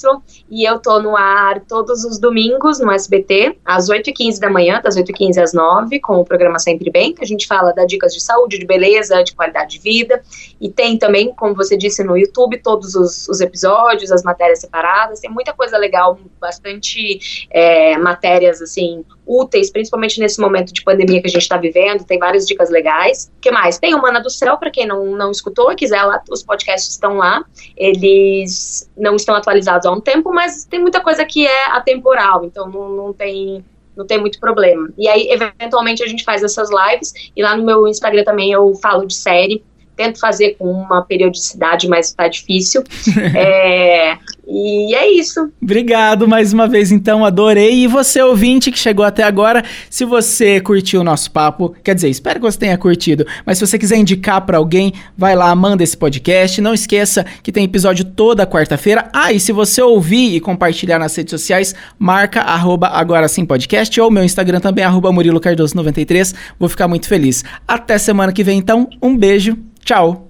[0.49, 4.97] e eu tô no ar todos os domingos no SBT, às 8h15 da manhã, das
[4.97, 8.21] 8h15 às 9 com o programa Sempre Bem, que a gente fala da dicas de
[8.21, 10.21] saúde, de beleza, de qualidade de vida,
[10.59, 15.19] e tem também, como você disse, no YouTube, todos os, os episódios, as matérias separadas,
[15.19, 21.27] tem muita coisa legal, bastante é, matérias, assim, úteis, principalmente nesse momento de pandemia que
[21.27, 23.31] a gente está vivendo, tem várias dicas legais.
[23.37, 23.77] O que mais?
[23.77, 27.17] Tem o Mana do Céu, para quem não, não escutou, quiser lá, os podcasts estão
[27.17, 27.43] lá,
[27.75, 32.69] eles não estão atualizados há um tempo, mas tem muita coisa que é atemporal, então
[32.69, 33.63] não, não tem
[33.95, 34.89] não tem muito problema.
[34.95, 38.75] E aí, eventualmente, a gente faz essas lives, e lá no meu Instagram também eu
[38.75, 39.63] falo de série,
[39.95, 42.83] tento fazer com uma periodicidade, mas tá difícil.
[43.35, 44.17] é,
[44.49, 45.51] e é isso.
[45.61, 47.83] Obrigado mais uma vez, então, adorei.
[47.83, 52.09] E você, ouvinte, que chegou até agora, se você curtiu o nosso papo, quer dizer,
[52.09, 55.83] espero que você tenha curtido, mas se você quiser indicar para alguém, vai lá, manda
[55.83, 56.61] esse podcast.
[56.61, 59.09] Não esqueça que tem episódio toda quarta-feira.
[59.13, 63.99] Ah, e se você ouvir e compartilhar nas redes sociais, marca arroba agora sim podcast
[63.99, 66.33] ou meu Instagram também, arroba Murilo Cardoso 93.
[66.59, 67.43] Vou ficar muito feliz.
[67.67, 68.87] Até semana que vem, então.
[69.01, 70.26] Um beijo Tchau!